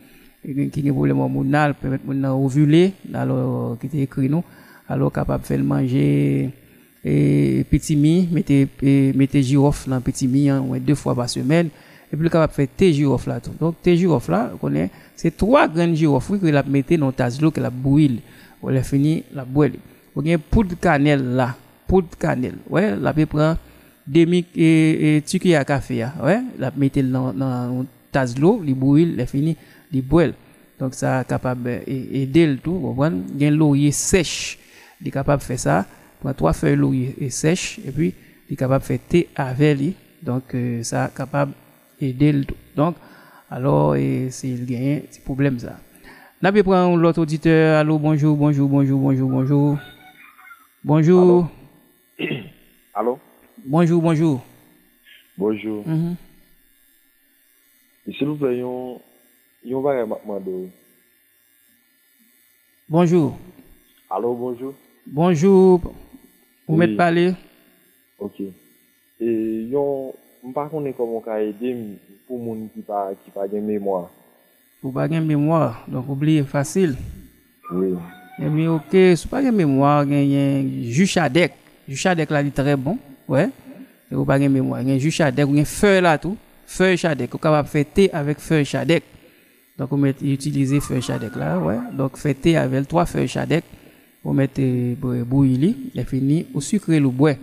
[0.44, 4.44] qui a problème hormonal, permettre mon ovuler, alors, qui t'est écrit nous,
[4.90, 6.50] alors capable de faire le manger,
[7.06, 11.30] et petit mi, mettez, e, mettez girofle dans petit mi, hein, ouais, deux fois par
[11.30, 11.68] semaine,
[12.12, 13.52] et puis le capable faire thé girofle là tout.
[13.60, 17.52] Donc, thé girofle là, connaît, c'est trois graines girofle que la mettez dans tasse d'eau
[17.52, 18.22] que la bouille,
[18.62, 19.80] on l'a fini, la bouille.
[20.16, 21.56] Vous avez poudre cannelle là,
[21.88, 22.58] poudre cannelle.
[22.70, 23.58] Ouais, la peut prendre
[24.06, 28.74] demi et, et tuquille à café là, ouais, la mettez dans dans tasse d'eau, les
[28.74, 29.58] bouille, l'a fini,
[29.92, 30.34] les bouille.
[30.80, 33.22] Donc ça capable aider le tout, vous comprenez?
[33.36, 34.60] Gain laurier sèche,
[35.04, 35.86] il capable faire ça.
[36.24, 38.14] Prend trois feuilles laurier et sèche, et puis
[38.50, 39.94] il est capable de faire thé avec lui.
[40.22, 41.52] Donc, euh, ça capable
[42.00, 42.56] d'aider le tout.
[42.76, 42.96] Donc,
[43.52, 43.96] alors,
[44.30, 45.78] c'est le gain, c'est problème ça.
[46.42, 47.78] N'a pas prendre l'autre auditeur.
[47.78, 49.78] Allô, bonjour, bonjour, bonjour, bonjour, bonjour.
[50.84, 51.48] Bonjour.
[52.94, 53.20] Allô?
[53.66, 54.44] Bonjour, bonjour.
[55.38, 55.88] Bonjour.
[55.88, 56.16] Mhm.
[58.08, 59.00] Et S'il vous plaît, yon,
[59.64, 60.70] yon va demandé.
[62.90, 63.38] Bonjour.
[64.10, 64.74] Allô, bonjour.
[65.08, 65.82] Bonjour.
[66.68, 67.34] Ou met pale?
[68.20, 68.40] Ok.
[69.20, 69.30] E
[69.72, 70.14] yon,
[70.48, 71.96] mpa konen komon ka edem
[72.28, 74.06] pou moun ki pa, ki pa gen memwa.
[74.84, 76.96] Ou pa gen memwa, donk oubliye fasil.
[77.72, 77.94] Oui.
[78.40, 81.60] Eh Emi ok, sou pa gen memwa gen yon juchadek.
[81.90, 82.98] Juchadek la li tre bon,
[83.28, 83.44] wè.
[83.44, 83.52] Ouais.
[84.08, 86.40] E ou pa gen memwa, gen juchadek ou gen fey la tou.
[86.74, 89.06] Fey chadek, ou kapap fey te avèk fey chadek.
[89.78, 91.76] Donk ou met utilize fey chadek la, wè.
[91.76, 91.96] Ouais.
[92.00, 93.68] Donk fey te avèl 3 fey chadek.
[94.24, 94.64] ou mette
[95.00, 97.36] bouy li, le fini ou sukre lou bwe.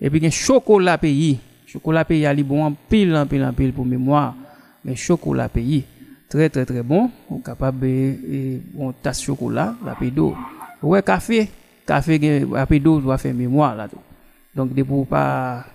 [0.00, 1.36] Epi gen chokola peyi,
[1.68, 4.30] chokola peyi a li bon an pil an pil an pil pou mèmoa,
[4.84, 5.82] men chokola peyi,
[6.32, 7.92] tre tre tre bon, ou kapab be
[8.74, 10.32] yon tas chokola rapido.
[10.84, 11.44] Ouwe kafe,
[11.88, 14.00] kafe gen rapido ou dwa fe mèmoa la do.
[14.56, 15.66] Donk de pou pa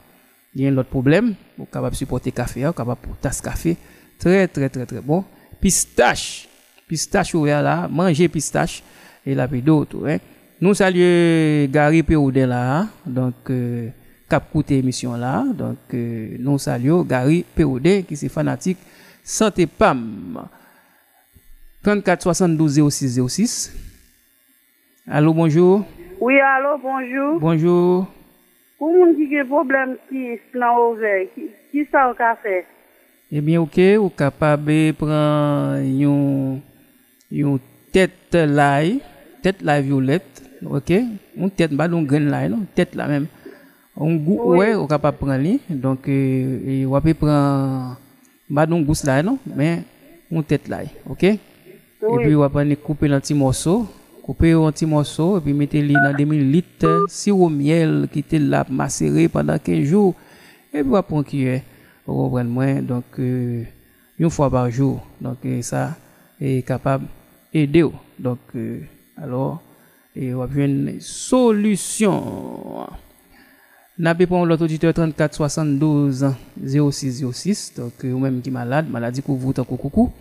[0.58, 3.78] gen lot problem, ou kapab supporte kafe a, ou kapab pou tas kafe,
[4.20, 5.22] tre tre tre tre bon.
[5.60, 6.48] Pistache,
[6.90, 8.82] pistache ouwe la, manje pistache,
[9.26, 10.22] e rapido ou tou, hein.
[10.62, 13.88] Nous saluons Gary Péroudé là, donc, euh,
[14.30, 15.46] cap coûté émission là.
[15.54, 18.78] Donc, euh, nous saluons Gary Péroudé qui est fanatique
[19.24, 20.48] Santé PAM.
[21.82, 23.74] 34 72 06 06.
[25.08, 25.86] Allô, bonjour.
[26.20, 27.40] Oui, allô, bonjour.
[27.40, 28.08] Bonjour.
[28.78, 31.30] Pour moun qui a problème qui dans oreille,
[31.72, 32.66] qui ça au café?
[33.32, 36.60] Eh bien, ok, ou capable prendre une,
[37.32, 37.60] une
[37.94, 39.00] tête l'ail,
[39.42, 40.92] tête la violette, ok,
[41.40, 43.28] un tèt mba don gren la, yon tèt la menm.
[43.96, 44.58] On gout, oui.
[44.60, 45.60] ouais, on capable prendre lui.
[45.70, 47.98] Donc, euh, on peut prendre,
[48.50, 49.84] bah, non, gousse là, non, mais
[50.32, 50.80] on tête là,
[51.10, 51.22] ok?
[51.22, 51.38] Oui.
[52.02, 53.88] Et puis, on va prendre couper un petit morceau,
[54.24, 58.40] couper un petit morceau, et puis mettre lui dans 2 litres sirop miel qui était
[58.40, 60.16] là, macéré pendant 15 jours.
[60.74, 61.62] Et puis, on va prendre cuillère.
[62.06, 63.64] Vous comprenez moins, donc, euh,
[64.18, 65.06] une fois par jour.
[65.20, 65.98] Donc, euh, ça
[66.40, 67.06] est capable
[67.54, 67.86] d'aider.
[68.18, 68.80] Donc, euh,
[69.18, 69.62] alors,
[70.20, 72.18] E wap jwen solusyon.
[74.00, 76.26] Nape pon lot auditeur 34 72
[76.60, 77.62] 06 06.
[77.78, 80.12] Tonk ou menm ki malade, maladi kou voutan kou kou kou.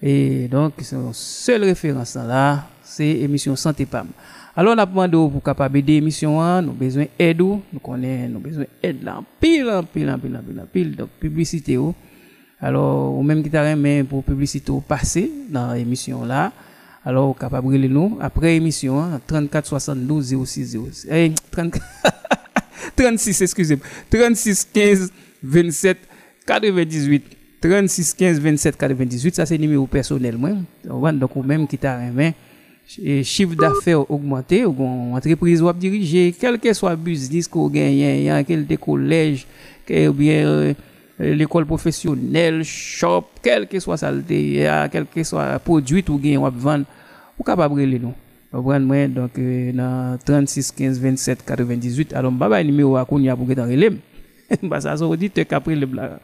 [0.00, 2.44] E donk se yon sel referans nan la,
[2.84, 4.12] se emisyon Santé Pam.
[4.56, 8.28] Alon ap mande ou pou kapabe de emisyon an, nou bezwen ed ou, nou konen
[8.34, 10.96] nou bezwen ed lan pil, lan pil, lan pil, lan pil, lan pil.
[11.00, 11.96] Donk publicite ou.
[12.60, 16.50] Alon ou menm ki ta remen pou publicite ou pase nan emisyon la.
[17.04, 21.08] Alors, capable de nous, après l'émission, hein, 34 72 06 06.
[21.10, 21.82] Eh, 34
[22.96, 23.86] 36, excusez-moi.
[24.10, 25.98] 36 15 27
[26.46, 27.24] 98.
[27.60, 30.50] 36 15 27 98, ça c'est numéro personnel moi.
[31.12, 31.98] Donc ou même qui t'a
[33.02, 34.74] et chiffre d'affaires augmenté, ou
[35.14, 39.46] entreprise ou diriger, quel que soit business qu'on gagne, quel que collège,
[39.86, 40.74] que ou bien euh,
[41.20, 46.50] l'école professionnelle, shop, quel que soit saleté, quel que soit produit ou gain ou à
[46.50, 46.84] vendre,
[47.38, 48.14] ou capable de nous.
[48.52, 53.20] Vous moi, donc, euh, dans 36 15 27 98, alors, bye bye, numéro à qu'on
[53.20, 53.96] y a pour dans relève.
[54.64, 56.18] Bah, ça, ça, on dit, qu'après le blague.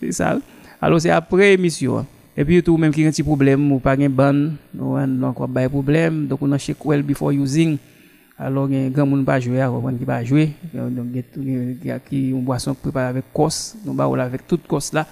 [0.00, 0.40] C'est ça.
[0.82, 2.04] Alors, c'est après émission.
[2.36, 5.56] Et puis, tout, même qui a un petit problème, ou pas un ban, donc, on
[5.56, 7.78] a un problème, donc, on a check well before using.
[8.40, 10.52] Alors gen grand monde pas jouer, on qui pas jouer.
[10.72, 14.92] Donc il y a qui une boisson préparée avec cos, donc bah avec toute cos
[14.92, 15.06] là.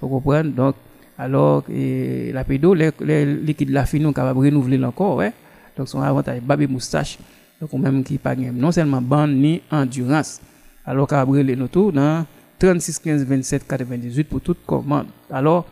[0.00, 0.48] Vous comprenez?
[0.48, 0.76] Donc
[1.18, 2.90] alors la pédo les,
[3.26, 5.32] liquides la fin nous capable renouveler encore ouais.
[5.76, 7.18] Donc son avantage babi moustache
[7.60, 10.40] donc même qui pas non seulement ban ni endurance.
[10.86, 12.24] Alors capable les nous tout dans
[12.58, 15.08] 36 15 27 98 pour toute commande.
[15.30, 15.66] Alors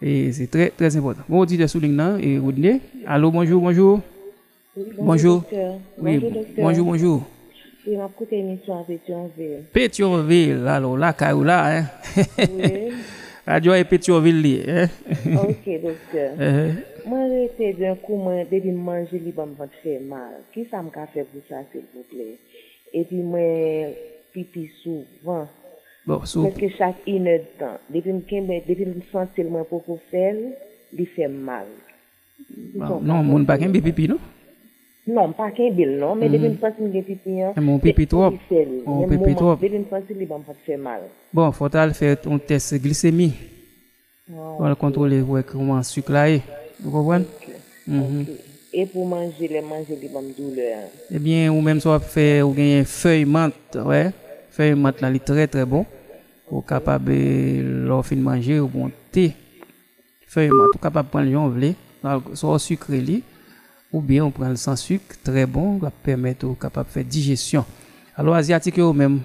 [0.00, 1.22] c'est très très important.
[1.28, 2.80] Bon dit et Rodney.
[3.06, 4.00] Allô bonjour bonjour.
[4.76, 5.44] Oui, bonjour.
[5.52, 6.64] Bonjour, oui, bonjour, docteur.
[6.64, 7.22] bonjour, bonjour.
[7.86, 9.62] Oui, m'a écouté l'émission à Pétionville.
[9.72, 11.84] Pétionville, alors là, Kaoula, hein?
[12.38, 12.92] Oui.
[13.46, 14.88] Radio et Pétionville, li, hein?
[15.26, 16.32] Ok, docteur.
[17.06, 20.40] Moi, j'étais d'un coup, moi, depuis manger, li, bon, me fait mal.
[20.52, 22.38] Qui ça me fait pour ça, s'il vous plaît?
[22.94, 23.92] Et puis, moi,
[24.32, 25.46] pipi souvent.
[26.06, 26.48] Bon, souvent.
[26.48, 30.34] Parce que chaque une heure de temps, depuis que je me sens seulement pour faire,
[30.98, 31.66] il fait mal.
[32.74, 34.18] Bon, non, mon pas qu'un pipi, non?
[35.06, 36.32] Non, pas qu'un bill, non, mais Mhm.
[36.32, 37.30] depuis me sentir que pipi.
[37.56, 38.30] Eh, mon pipi trop.
[38.30, 39.56] Mon Mon pipi trop.
[39.56, 41.00] Faire mal.
[41.32, 43.34] Bon, faut tal faire ton test glycémie.
[44.32, 46.40] Oh, On va contrôler ouais, comment sucre là est.
[46.80, 47.26] Vous comprenez?
[47.86, 48.24] Mhm.
[48.72, 50.78] Et pour manger, les manger, il va me douleur.
[51.10, 54.10] Eh bien, ou même soit faire ou gagner feuille menthe, ouais.
[54.50, 55.84] Feuille menthe là, il est très très bon.
[56.50, 57.12] Ou capable
[57.86, 59.32] leur fin de manger ou bon thé.
[60.26, 61.74] Feuille menthe, ou le vle,
[63.00, 63.22] li,
[63.94, 67.04] ou bien on prend le sans sucre, très bon, qui permet au capable de faire
[67.04, 67.64] digestion.
[68.16, 69.20] Alors, asiatique, eux même,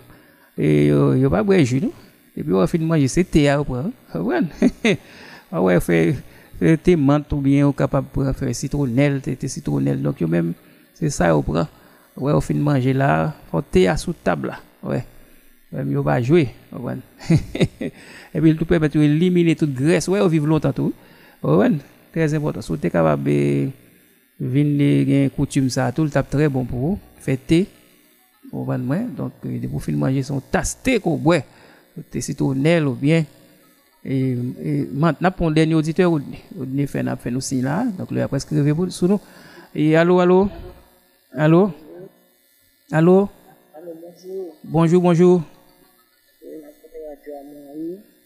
[0.55, 1.91] et euh, ils pas boire jus, non?
[2.37, 3.91] Et puis, on fin de manger, c'est thé à prendre.
[5.51, 6.15] Ah ouais, fait,
[6.83, 9.99] thé menthe ou bien on capable de faire citronnelle, thé citronnelle.
[9.99, 10.53] Donc, eux même,
[10.93, 11.67] c'est ça, on prend.
[12.15, 14.59] Ouais, on fin de manger là, on thé à sous table là.
[14.83, 15.03] Ouais.
[15.71, 16.49] Même, ils pas jouer.
[17.31, 20.07] et puis, tout permet d'éliminer toute graisse.
[20.07, 20.93] Ouais, on vit longtemps tout.
[21.41, 21.71] Ouais,
[22.11, 22.61] très important.
[22.61, 23.23] Si tu es capable
[24.39, 27.65] vin li gen koutume sa tout, tap tre bon pou ou, fe te,
[28.49, 31.41] ou bon, ban mwen, donk euh, de pou fin manje son tas te kou bwe,
[32.11, 33.27] te sitou nel ou bien,
[34.03, 36.23] e, e mant nap pon denye auditeur ou,
[36.55, 39.19] ou dene fe nap fe nou sin la, donk le apres kreve pou sou nou,
[39.75, 40.41] e alo, alo,
[41.35, 41.63] alo,
[42.91, 43.17] alo,
[43.75, 45.41] alo bonjour, bonjour, bonjour,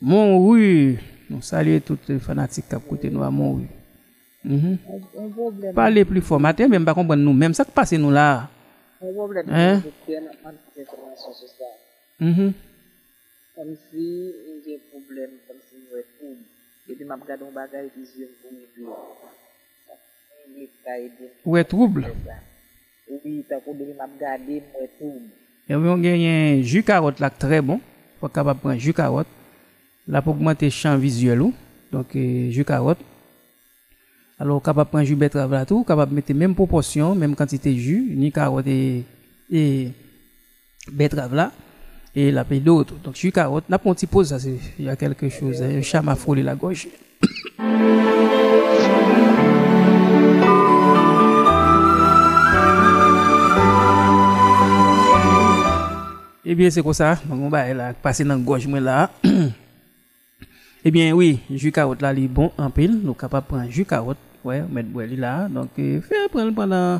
[0.04, 0.98] Monroui,
[1.32, 3.70] nou salye tout fanatik kap kote nou a Monroui,
[4.46, 4.78] Un
[5.30, 5.74] problème.
[5.74, 8.50] Parlez plus fort matin même pas comprendre nous même ça qui passe nous là
[9.02, 9.46] Un problème.
[9.50, 9.82] Hein?
[10.44, 11.66] pas ça.
[12.20, 12.54] Mhm.
[13.56, 14.32] Comme si
[14.66, 15.76] j'ai un problème, comme si
[16.20, 16.36] tout.
[16.90, 18.28] Et puis, m'a regardé un bagage et puis je vais
[21.06, 21.32] aider.
[21.46, 22.06] ouais trouble
[23.10, 25.22] Oui, t'as qu'on devait m'a regardé, moi tout.
[25.70, 27.80] Et on gagne un jus carotte là très bon.
[28.78, 29.28] Jus carotte.
[30.08, 31.54] Là pour augmenter champ visuel ou.
[31.92, 33.00] Donc euh, jus carotte.
[34.44, 38.14] Alors capable prendre jus betterave là tout, capable mettre même proportion, même quantité de jus,
[38.14, 39.06] ni carotte et,
[39.50, 39.88] et
[40.92, 41.54] betterave là
[42.14, 42.94] et la paix d'autres.
[43.02, 44.46] Donc jus carotte, n'a pas un petit pause ça
[44.78, 46.90] il y a quelque chose, un chat m'a frôlé la gorge.
[56.46, 57.18] Eh bien, c'est comme ça.
[57.26, 59.10] Donc, on va là, passer dans la gorge, moi là.
[60.84, 63.00] eh bien, oui, jus carotte là, il est bon en pile.
[63.02, 64.18] Nous capable de prendre jus carotte.
[64.44, 65.48] Ouais, mettre boire lui là.
[65.48, 67.00] Donc, euh, faire prendre pendant,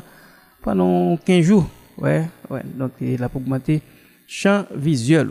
[0.62, 1.68] pendant 15 jours.
[1.98, 2.62] Ouais, ouais.
[2.74, 3.82] Donc, là, pour augmenter
[4.26, 5.30] champ visuel.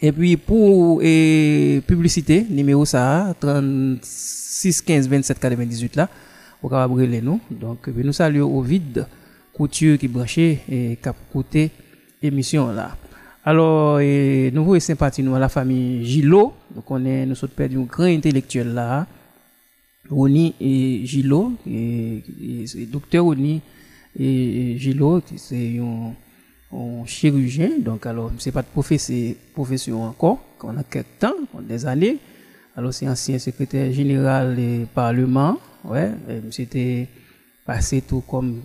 [0.00, 6.08] Et puis, pour eh, publicité, numéro ça, 36 15 27 98 là,
[6.62, 7.40] de brûler nous.
[7.50, 9.06] Donc, euh, nous saluons au vide,
[9.52, 11.72] couture qui branché et a côté
[12.22, 12.96] émission là.
[13.44, 16.52] Alors, et, nous voulons sympathie nous à la famille Gilo.
[16.72, 19.04] Donc, on est, nous sommes perdu un grand intellectuel là.
[20.10, 21.04] Et,
[22.76, 23.26] et docteur
[24.76, 26.12] Gilo, qui c'est un,
[26.76, 27.70] un chirurgien.
[27.78, 32.18] Donc, alors, c'est pas de professeur, encore, qu'on a quelques temps, des années.
[32.76, 35.58] Alors, c'est ancien secrétaire général du Parlement.
[35.84, 36.10] Ouais,
[36.50, 37.08] c'était
[37.64, 38.60] passé tout comme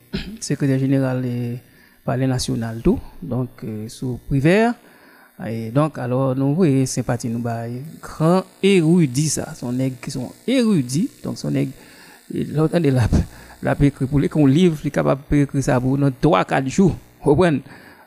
[0.40, 1.56] secrétaire général du
[2.04, 2.98] Palais national tout.
[3.22, 4.70] Donc, euh, sous privé.
[5.46, 7.82] Et donc, alors, nous voyons sympathie nous bail.
[8.02, 9.54] Grand érudit, ça.
[9.54, 11.08] Son nègre qui sont érudits.
[11.22, 11.72] Donc, son nègre,
[12.34, 13.08] l'autre de la,
[13.62, 16.68] la écrire pour les qu'on livre, il est capable de écrire ça pour dans 3-4
[16.68, 16.96] jours.
[17.22, 17.62] Vous comprenez?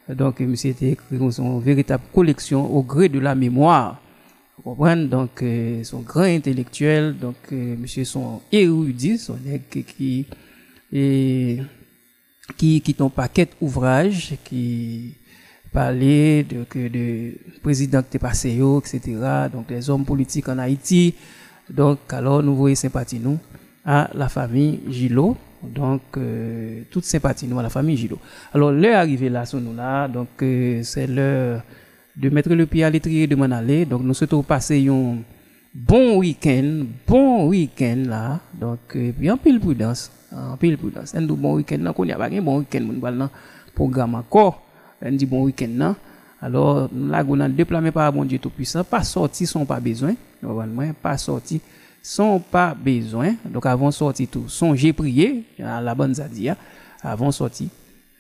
[0.10, 4.02] Donc, monsieur était écrit son véritable collection au gré de la mémoire.
[4.58, 5.08] Vous comprenez?
[5.08, 10.28] Donc, euh, son grand intellectuel, donc, euh, monsieur son érudit, son nègre qui, qui
[10.92, 11.62] est
[12.58, 15.16] qui qui ton paquet ouvrage qui
[15.72, 19.02] parlait de que de président qui est passé etc.
[19.52, 21.16] Donc les hommes politiques en Haïti.
[21.70, 23.40] Donc alors nous voyons sympathie nous
[23.86, 25.38] à la famille Gilo.
[25.64, 28.18] Donc euh, toute sympathie nous à la famille Gilo.
[28.54, 31.62] Alors l'heure arrivée là sur nous là, donc euh, c'est l'heure
[32.16, 33.86] de mettre le pied à l'étrier de m'en aller.
[33.86, 35.18] Donc nous souhaitons passer un
[35.74, 38.40] bon week-end, bon week-end là.
[38.54, 41.16] Donc euh, puis en pile prudence, en pile prudence.
[41.16, 43.30] Un bon week-end là qu'on y a pas un bon week-end mon
[43.74, 44.71] programme encore.
[45.02, 45.98] an di bon week-end nan,
[46.42, 50.96] alor la go nan deplame para bon Diyo Tout-Puissant, pa sorti son pa bezwen, normalman,
[50.98, 51.60] pa sorti
[52.02, 56.58] son pa bezwen, donc avon sorti tou, sonje priye, la ban zadia,
[57.04, 57.70] avon sorti,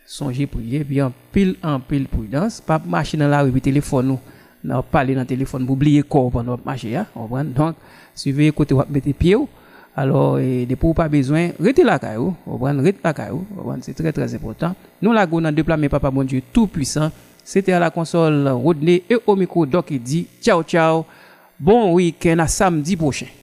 [0.10, 4.38] sonje priye, pi an pil an pil prudence, pa mache nan la rebi telefon nou,
[4.62, 7.08] nan pale nan telefon, pou oubliye kor pan wap mache ya,
[7.56, 7.80] donc
[8.14, 9.50] suiveye kote wap mette piye ou,
[9.96, 13.46] alors et de pour pas besoin restez la caillou restez la caillou
[13.82, 14.76] c'est très très important.
[15.02, 17.12] Nous la gonne déploiement papa bon Dieu tout puissant.
[17.44, 21.06] C'était à la console Rodney et au micro Doc dit ciao ciao.
[21.60, 23.28] Bon week-end à samedi prochain